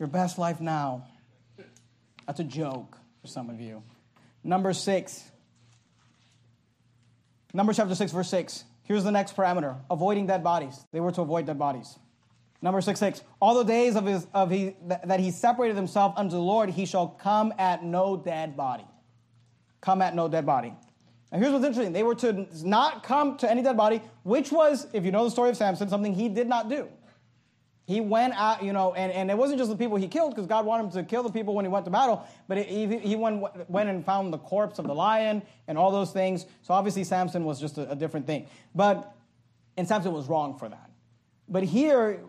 [0.00, 1.06] your best life now.
[2.26, 3.84] That's a joke for some of you.
[4.42, 5.30] Number six.
[7.54, 8.64] Number chapter six, verse six.
[8.82, 10.84] Here's the next parameter: avoiding dead bodies.
[10.90, 11.96] They were to avoid dead bodies.
[12.60, 13.22] Number six, six.
[13.40, 16.86] All the days of his of he that he separated himself unto the Lord, he
[16.86, 18.84] shall come at no dead body
[19.80, 20.74] come at no dead body.
[21.32, 21.92] Now, here's what's interesting.
[21.92, 25.30] They were to not come to any dead body, which was, if you know the
[25.30, 26.88] story of Samson, something he did not do.
[27.86, 30.46] He went out, you know, and, and it wasn't just the people he killed, because
[30.46, 32.98] God wanted him to kill the people when he went to battle, but it, he,
[32.98, 36.46] he went, went and found the corpse of the lion and all those things.
[36.62, 38.46] So obviously, Samson was just a, a different thing.
[38.74, 39.12] But,
[39.76, 40.90] and Samson was wrong for that.
[41.48, 42.20] But here,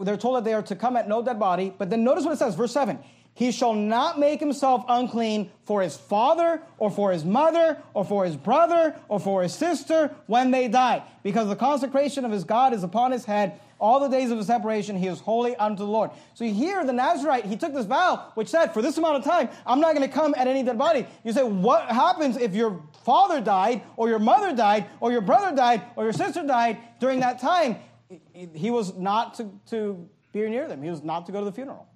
[0.00, 1.72] they're told that they are to come at no dead body.
[1.76, 2.98] But then notice what it says, verse 7
[3.38, 8.24] he shall not make himself unclean for his father or for his mother or for
[8.24, 12.74] his brother or for his sister when they die, because the consecration of his God
[12.74, 13.60] is upon his head.
[13.78, 16.10] All the days of his separation, he is holy unto the Lord.
[16.34, 19.50] So here, the Nazarite, he took this vow, which said, For this amount of time,
[19.64, 21.06] I'm not going to come at any dead body.
[21.22, 25.54] You say, What happens if your father died, or your mother died, or your brother
[25.54, 27.76] died, or your sister died during that time?
[28.52, 31.52] He was not to, to be near them, he was not to go to the
[31.52, 31.86] funeral.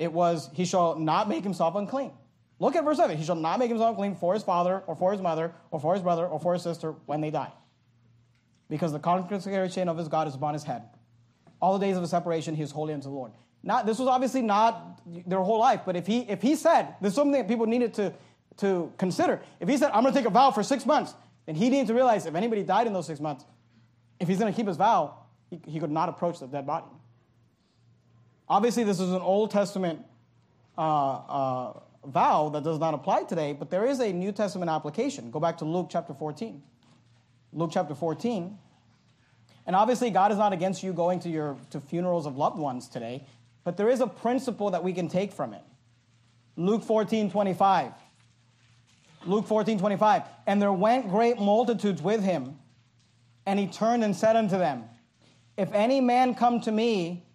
[0.00, 2.10] It was, he shall not make himself unclean.
[2.58, 3.18] Look at verse 7.
[3.18, 5.92] He shall not make himself unclean for his father, or for his mother, or for
[5.92, 7.52] his brother, or for his sister when they die.
[8.70, 10.84] Because the consecration of his God is upon his head.
[11.60, 13.32] All the days of his separation, he is holy unto the Lord.
[13.62, 17.14] Not, this was obviously not their whole life, but if he, if he said, there's
[17.14, 18.14] something that people needed to,
[18.56, 19.42] to consider.
[19.60, 21.88] If he said, I'm going to take a vow for six months, then he needed
[21.88, 23.44] to realize if anybody died in those six months,
[24.18, 25.18] if he's going to keep his vow,
[25.50, 26.86] he, he could not approach the dead body.
[28.50, 30.04] Obviously, this is an Old Testament
[30.76, 35.30] uh, uh, vow that does not apply today, but there is a New Testament application.
[35.30, 36.60] Go back to Luke chapter 14.
[37.52, 38.58] Luke chapter 14.
[39.66, 42.88] And obviously, God is not against you going to your to funerals of loved ones
[42.88, 43.24] today,
[43.62, 45.62] but there is a principle that we can take from it.
[46.56, 47.92] Luke 14, 25.
[49.26, 50.22] Luke 14, 25.
[50.48, 52.58] And there went great multitudes with him,
[53.46, 54.86] and he turned and said unto them,
[55.56, 57.26] If any man come to me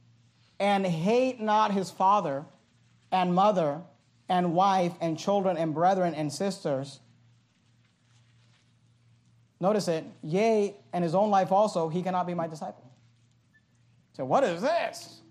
[0.60, 2.46] and hate not his father
[3.12, 3.82] and mother
[4.30, 7.00] and wife and children and brethren and sisters,
[9.60, 12.84] notice it, yea, and his own life also, he cannot be my disciple.
[14.14, 15.22] So, what is this?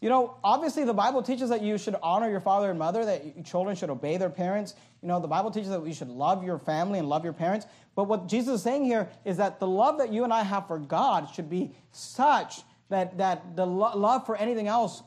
[0.00, 3.44] You know, obviously the Bible teaches that you should honor your father and mother, that
[3.44, 4.74] children should obey their parents.
[5.02, 7.66] You know, the Bible teaches that you should love your family and love your parents.
[7.94, 10.66] But what Jesus is saying here is that the love that you and I have
[10.66, 15.02] for God should be such that, that the lo- love for anything else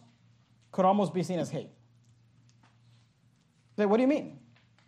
[0.72, 1.70] could almost be seen as hate.
[3.78, 4.40] Say, what do you mean?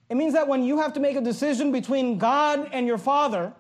[0.09, 3.53] It means that when you have to make a decision between God and your father,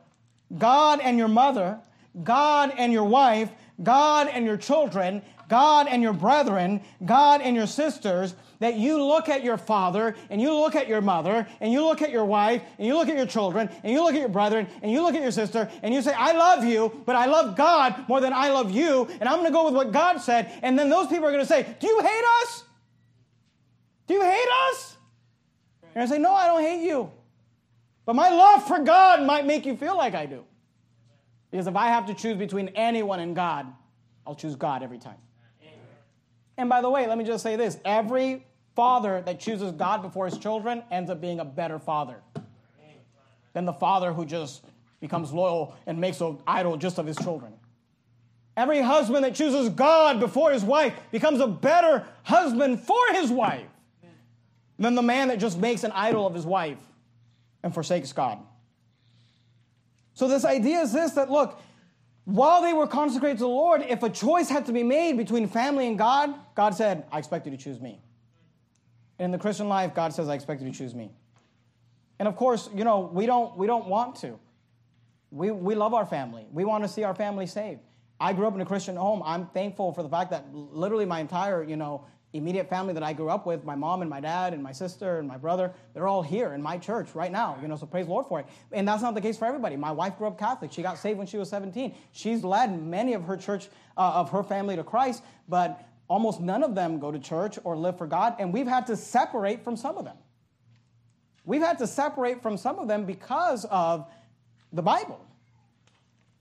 [0.57, 1.79] God and your mother,
[2.23, 7.67] God and your wife, God and your children, God and your brethren, God and your
[7.67, 11.83] sisters, that you look at your father and you look at your mother and you
[11.83, 14.29] look at your wife and you look at your children and you look at your
[14.29, 17.25] brethren and you look at your sister and you say, I love you, but I
[17.25, 20.17] love God more than I love you, and I'm going to go with what God
[20.17, 20.51] said.
[20.61, 22.63] And then those people are going to say, Do you hate us?
[24.07, 24.97] Do you hate us?
[25.93, 27.11] And I say, No, I don't hate you.
[28.05, 30.45] But my love for God might make you feel like I do.
[31.49, 33.65] Because if I have to choose between anyone and God,
[34.27, 35.17] I'll choose God every time.
[36.57, 38.45] And by the way, let me just say this every
[38.75, 42.17] father that chooses God before his children ends up being a better father
[43.53, 44.63] than the father who just
[44.99, 47.53] becomes loyal and makes an idol just of his children.
[48.57, 53.67] Every husband that chooses God before his wife becomes a better husband for his wife
[54.79, 56.77] than the man that just makes an idol of his wife
[57.63, 58.39] and forsakes God.
[60.13, 61.59] So, this idea is this that look,
[62.25, 65.47] while they were consecrated to the Lord, if a choice had to be made between
[65.47, 68.01] family and God, God said, I expect you to choose me.
[69.19, 71.11] And In the Christian life, God says, I expect you to choose me.
[72.17, 74.39] And of course, you know, we don't, we don't want to.
[75.31, 76.47] We, we love our family.
[76.51, 77.81] We want to see our family saved.
[78.19, 79.21] I grew up in a Christian home.
[79.23, 82.05] I'm thankful for the fact that literally my entire, you know,
[82.37, 85.19] immediate family that I grew up with, my mom and my dad and my sister
[85.19, 88.05] and my brother, they're all here in my church right now, you know, so praise
[88.05, 88.45] the Lord for it.
[88.71, 89.75] And that's not the case for everybody.
[89.75, 90.71] My wife grew up Catholic.
[90.71, 91.95] She got saved when she was 17.
[92.11, 93.67] She's led many of her church,
[93.97, 97.75] uh, of her family to Christ, but almost none of them go to church or
[97.75, 100.17] live for God, and we've had to separate from some of them.
[101.45, 104.07] We've had to separate from some of them because of
[104.73, 105.23] the Bible.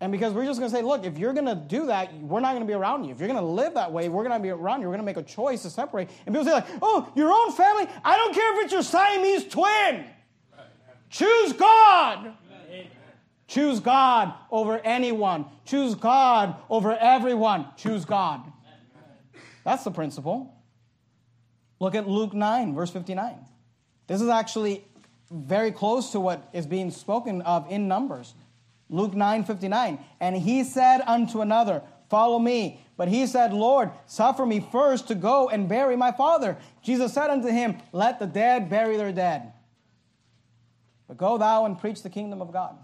[0.01, 2.41] And because we're just going to say, look, if you're going to do that, we're
[2.41, 3.13] not going to be around you.
[3.13, 4.89] If you're going to live that way, we're going to be around you.
[4.89, 6.11] We're going to make a choice to separate.
[6.27, 7.87] And people say, like, oh, your own family?
[8.05, 10.05] I don't care if it's your Siamese twin.
[11.11, 12.35] Choose God.
[13.47, 15.47] Choose God over anyone.
[15.65, 17.69] Choose God over everyone.
[17.77, 18.41] Choose God.
[19.65, 20.53] That's the principle.
[21.79, 23.37] Look at Luke 9, verse 59.
[24.07, 24.85] This is actually
[25.31, 28.35] very close to what is being spoken of in Numbers.
[28.89, 32.81] Luke 9:59, And he said unto another, Follow me.
[32.97, 36.57] But he said, Lord, suffer me first to go and bury my father.
[36.83, 39.53] Jesus said unto him, Let the dead bury their dead.
[41.09, 42.79] But go thou and preach the kingdom of God.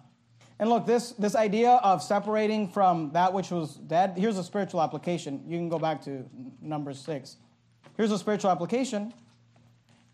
[0.58, 4.82] And look, this, this idea of separating from that which was dead, here's a spiritual
[4.82, 5.42] application.
[5.46, 6.26] You can go back to
[6.60, 7.36] number six.
[7.96, 9.14] Here's a spiritual application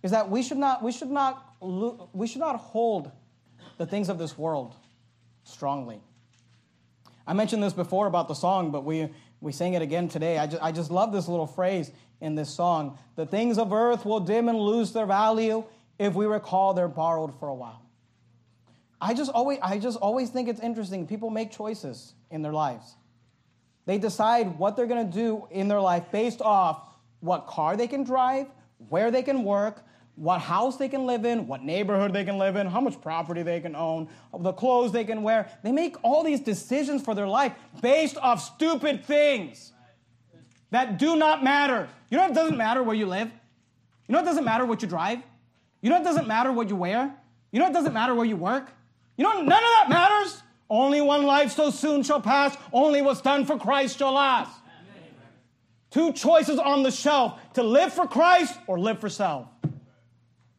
[0.02, 3.10] is that we should not, we should not, we should not hold
[3.78, 4.76] the things of this world
[5.46, 6.00] strongly.
[7.26, 9.08] I mentioned this before about the song, but we,
[9.40, 10.38] we sang it again today.
[10.38, 11.90] I just, I just love this little phrase
[12.20, 12.98] in this song.
[13.16, 15.64] The things of earth will dim and lose their value
[15.98, 17.82] if we recall they're borrowed for a while.
[19.00, 21.06] I just always, I just always think it's interesting.
[21.06, 22.94] People make choices in their lives.
[23.84, 26.82] They decide what they're going to do in their life based off
[27.20, 28.46] what car they can drive,
[28.88, 29.84] where they can work,
[30.16, 33.42] what house they can live in, what neighborhood they can live in, how much property
[33.42, 34.08] they can own,
[34.38, 35.50] the clothes they can wear.
[35.62, 37.52] They make all these decisions for their life
[37.82, 39.72] based off stupid things
[40.70, 41.88] that do not matter.
[42.10, 43.30] You know it doesn't matter where you live?
[44.08, 45.20] You know it doesn't matter what you drive?
[45.82, 47.14] You know it doesn't matter what you wear?
[47.52, 48.70] You know it doesn't matter where you work?
[49.16, 50.42] You know none of that matters?
[50.68, 54.50] Only one life so soon shall pass, only what's done for Christ shall last.
[55.90, 59.46] Two choices on the shelf to live for Christ or live for self.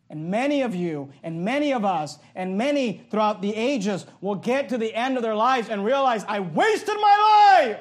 [0.09, 4.69] And many of you, and many of us, and many throughout the ages will get
[4.69, 7.79] to the end of their lives and realize, I wasted my life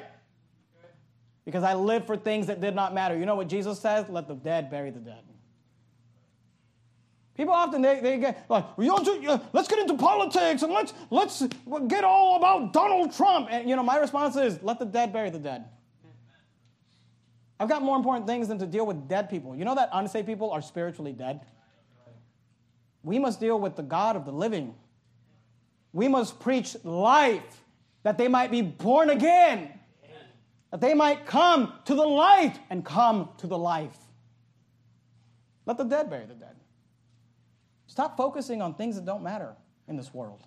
[1.45, 3.17] because I lived for things that did not matter.
[3.17, 4.09] You know what Jesus says?
[4.09, 5.23] Let the dead bury the dead.
[7.35, 11.43] People often they, they get like, let's get into politics and let's let's
[11.87, 13.47] get all about Donald Trump.
[13.51, 15.65] And you know, my response is, let the dead bury the dead.
[17.59, 19.55] I've got more important things than to deal with dead people.
[19.55, 21.41] You know that unsaved people are spiritually dead.
[23.07, 24.75] We must deal with the God of the living.
[25.93, 27.63] We must preach life
[28.03, 29.69] that they might be born again,
[30.71, 33.97] that they might come to the light and come to the life.
[35.65, 36.55] Let the dead bury the dead.
[37.87, 39.55] Stop focusing on things that don't matter
[39.87, 40.43] in this world.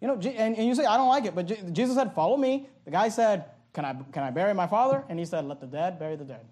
[0.00, 2.68] You know, and, and you say, I don't like it, but Jesus said, Follow me.
[2.84, 5.04] The guy said, can I, can I bury my father?
[5.08, 6.46] And he said, Let the dead bury the dead.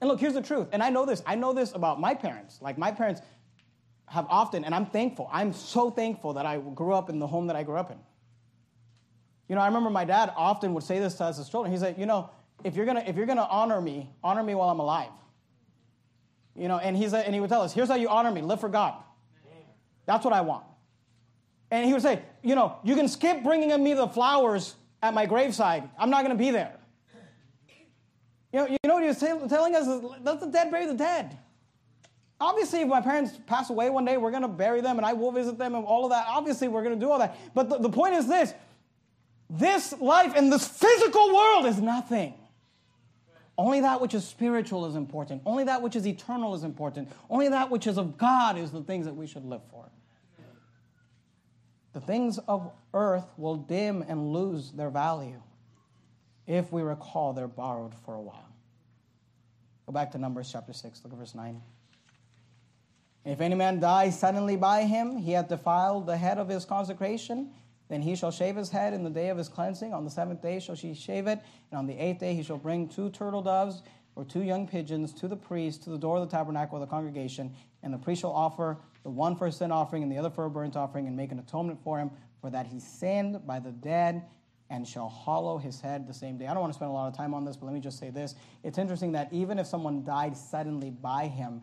[0.00, 0.68] And look, here's the truth.
[0.72, 1.22] And I know this.
[1.26, 2.58] I know this about my parents.
[2.60, 3.20] Like, my parents
[4.08, 5.28] have often, and I'm thankful.
[5.32, 7.98] I'm so thankful that I grew up in the home that I grew up in.
[9.48, 11.72] You know, I remember my dad often would say this to us as children.
[11.72, 12.30] He said, You know,
[12.62, 15.10] if you're gonna if you're gonna honor me, honor me while I'm alive.
[16.56, 18.40] You know, and he said, and he would tell us, here's how you honor me,
[18.40, 18.94] live for God.
[20.06, 20.64] That's what I want.
[21.70, 25.26] And he would say, you know, you can skip bringing me the flowers at my
[25.26, 25.88] graveside.
[25.98, 26.76] I'm not to be there.
[28.54, 29.88] You know, you know what he was t- telling us?
[30.22, 31.36] Let the dead bury the dead.
[32.40, 35.12] Obviously, if my parents pass away one day, we're going to bury them and I
[35.12, 36.26] will visit them and all of that.
[36.28, 37.36] Obviously, we're going to do all that.
[37.52, 38.54] But the, the point is this
[39.50, 42.34] this life in this physical world is nothing.
[43.58, 45.42] Only that which is spiritual is important.
[45.44, 47.10] Only that which is eternal is important.
[47.28, 49.90] Only that which is of God is the things that we should live for.
[51.92, 55.42] The things of earth will dim and lose their value
[56.46, 58.43] if we recall they're borrowed for a while.
[59.86, 61.60] Go back to Numbers chapter 6, look at verse 9.
[63.24, 67.50] If any man die suddenly by him, he hath defiled the head of his consecration,
[67.88, 69.92] then he shall shave his head in the day of his cleansing.
[69.92, 72.56] On the seventh day shall he shave it, and on the eighth day he shall
[72.56, 73.82] bring two turtle doves
[74.16, 76.86] or two young pigeons to the priest to the door of the tabernacle of the
[76.86, 80.30] congregation, and the priest shall offer the one for a sin offering and the other
[80.30, 82.10] for a burnt offering, and make an atonement for him,
[82.40, 84.22] for that he sinned by the dead,
[84.70, 86.46] and shall hallow his head the same day.
[86.46, 87.98] I don't want to spend a lot of time on this, but let me just
[87.98, 88.34] say this.
[88.62, 91.62] It's interesting that even if someone died suddenly by him,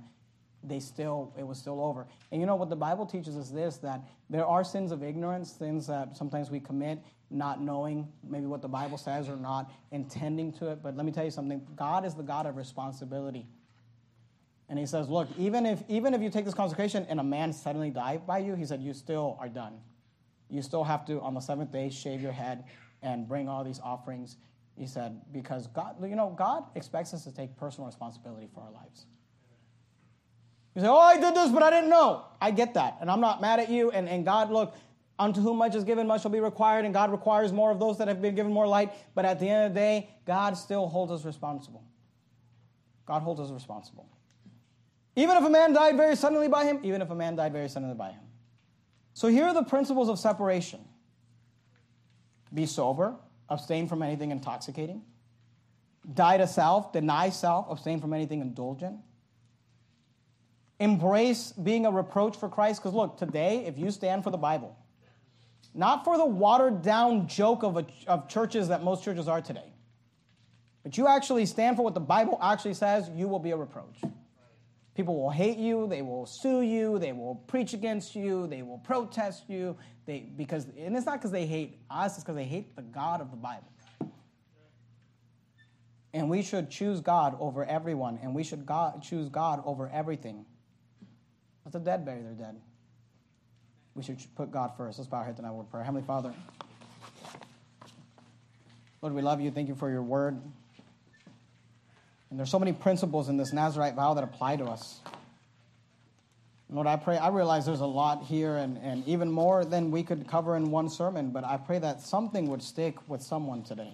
[0.63, 2.07] they still it was still over.
[2.31, 5.51] And you know what the Bible teaches us this that there are sins of ignorance,
[5.51, 6.99] sins that sometimes we commit
[7.31, 10.83] not knowing maybe what the Bible says or not intending to it.
[10.83, 11.65] But let me tell you something.
[11.75, 13.47] God is the God of responsibility.
[14.69, 17.51] And he says, look, even if, even if you take this consecration and a man
[17.51, 19.73] suddenly died by you, he said, you still are done.
[20.49, 22.63] You still have to, on the seventh day, shave your head
[23.01, 24.37] and bring all these offerings.
[24.77, 28.71] He said, because God, you know, God expects us to take personal responsibility for our
[28.71, 29.05] lives.
[30.75, 32.25] You say, oh, I did this, but I didn't know.
[32.39, 32.97] I get that.
[33.01, 33.91] And I'm not mad at you.
[33.91, 34.75] And, and God, look,
[35.19, 36.85] unto whom much is given, much shall be required.
[36.85, 38.93] And God requires more of those that have been given more light.
[39.13, 41.83] But at the end of the day, God still holds us responsible.
[43.05, 44.07] God holds us responsible.
[45.17, 47.67] Even if a man died very suddenly by him, even if a man died very
[47.67, 48.23] suddenly by him.
[49.13, 50.79] So here are the principles of separation
[52.53, 53.15] be sober,
[53.49, 55.01] abstain from anything intoxicating,
[56.13, 58.97] die to self, deny self, abstain from anything indulgent.
[60.79, 62.81] Embrace being a reproach for Christ.
[62.81, 64.75] Because look, today, if you stand for the Bible,
[65.73, 69.71] not for the watered down joke of, a, of churches that most churches are today,
[70.83, 74.01] but you actually stand for what the Bible actually says, you will be a reproach.
[74.93, 78.79] People will hate you, they will sue you, they will preach against you, they will
[78.79, 79.77] protest you.
[80.05, 83.21] They, because, and it's not because they hate us, it's because they hate the God
[83.21, 83.67] of the Bible.
[86.13, 90.45] And we should choose God over everyone, and we should God, choose God over everything.
[91.63, 92.59] Let the dead bury their dead.
[93.95, 94.99] We should put God first.
[94.99, 95.83] Let's bow our and I will pray.
[95.83, 96.33] Heavenly Father,
[99.01, 99.51] Lord, we love you.
[99.51, 100.41] Thank you for your word.
[102.31, 105.01] And there's so many principles in this Nazarite vow that apply to us.
[106.69, 110.03] Lord, I pray, I realize there's a lot here and, and even more than we
[110.03, 113.93] could cover in one sermon, but I pray that something would stick with someone today.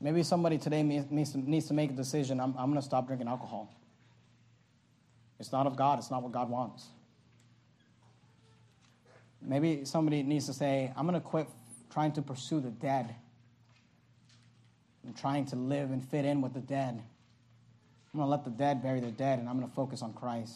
[0.00, 3.06] Maybe somebody today needs to, needs to make a decision I'm, I'm going to stop
[3.06, 3.70] drinking alcohol.
[5.38, 6.86] It's not of God, it's not what God wants.
[9.42, 11.46] Maybe somebody needs to say, I'm going to quit
[11.90, 13.14] trying to pursue the dead
[15.06, 17.02] and trying to live and fit in with the dead.
[18.12, 20.12] I'm going to let the dead bury their dead, and I'm going to focus on
[20.12, 20.54] Christ.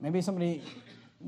[0.00, 0.62] Maybe somebody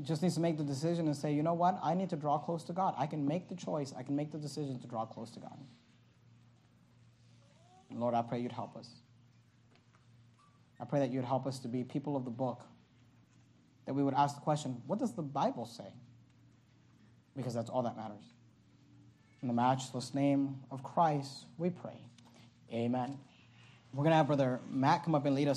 [0.03, 1.79] just needs to make the decision and say, you know what?
[1.81, 2.93] I need to draw close to God.
[2.97, 5.57] I can make the choice, I can make the decision to draw close to God.
[7.89, 8.89] And Lord, I pray you'd help us.
[10.79, 12.65] I pray that you'd help us to be people of the book.
[13.85, 15.87] That we would ask the question, what does the Bible say?
[17.37, 18.34] Because that's all that matters.
[19.45, 21.99] In the matchless name of Christ, we pray.
[22.73, 23.15] Amen.
[23.93, 25.53] We're going to have Brother Matt come up and lead us.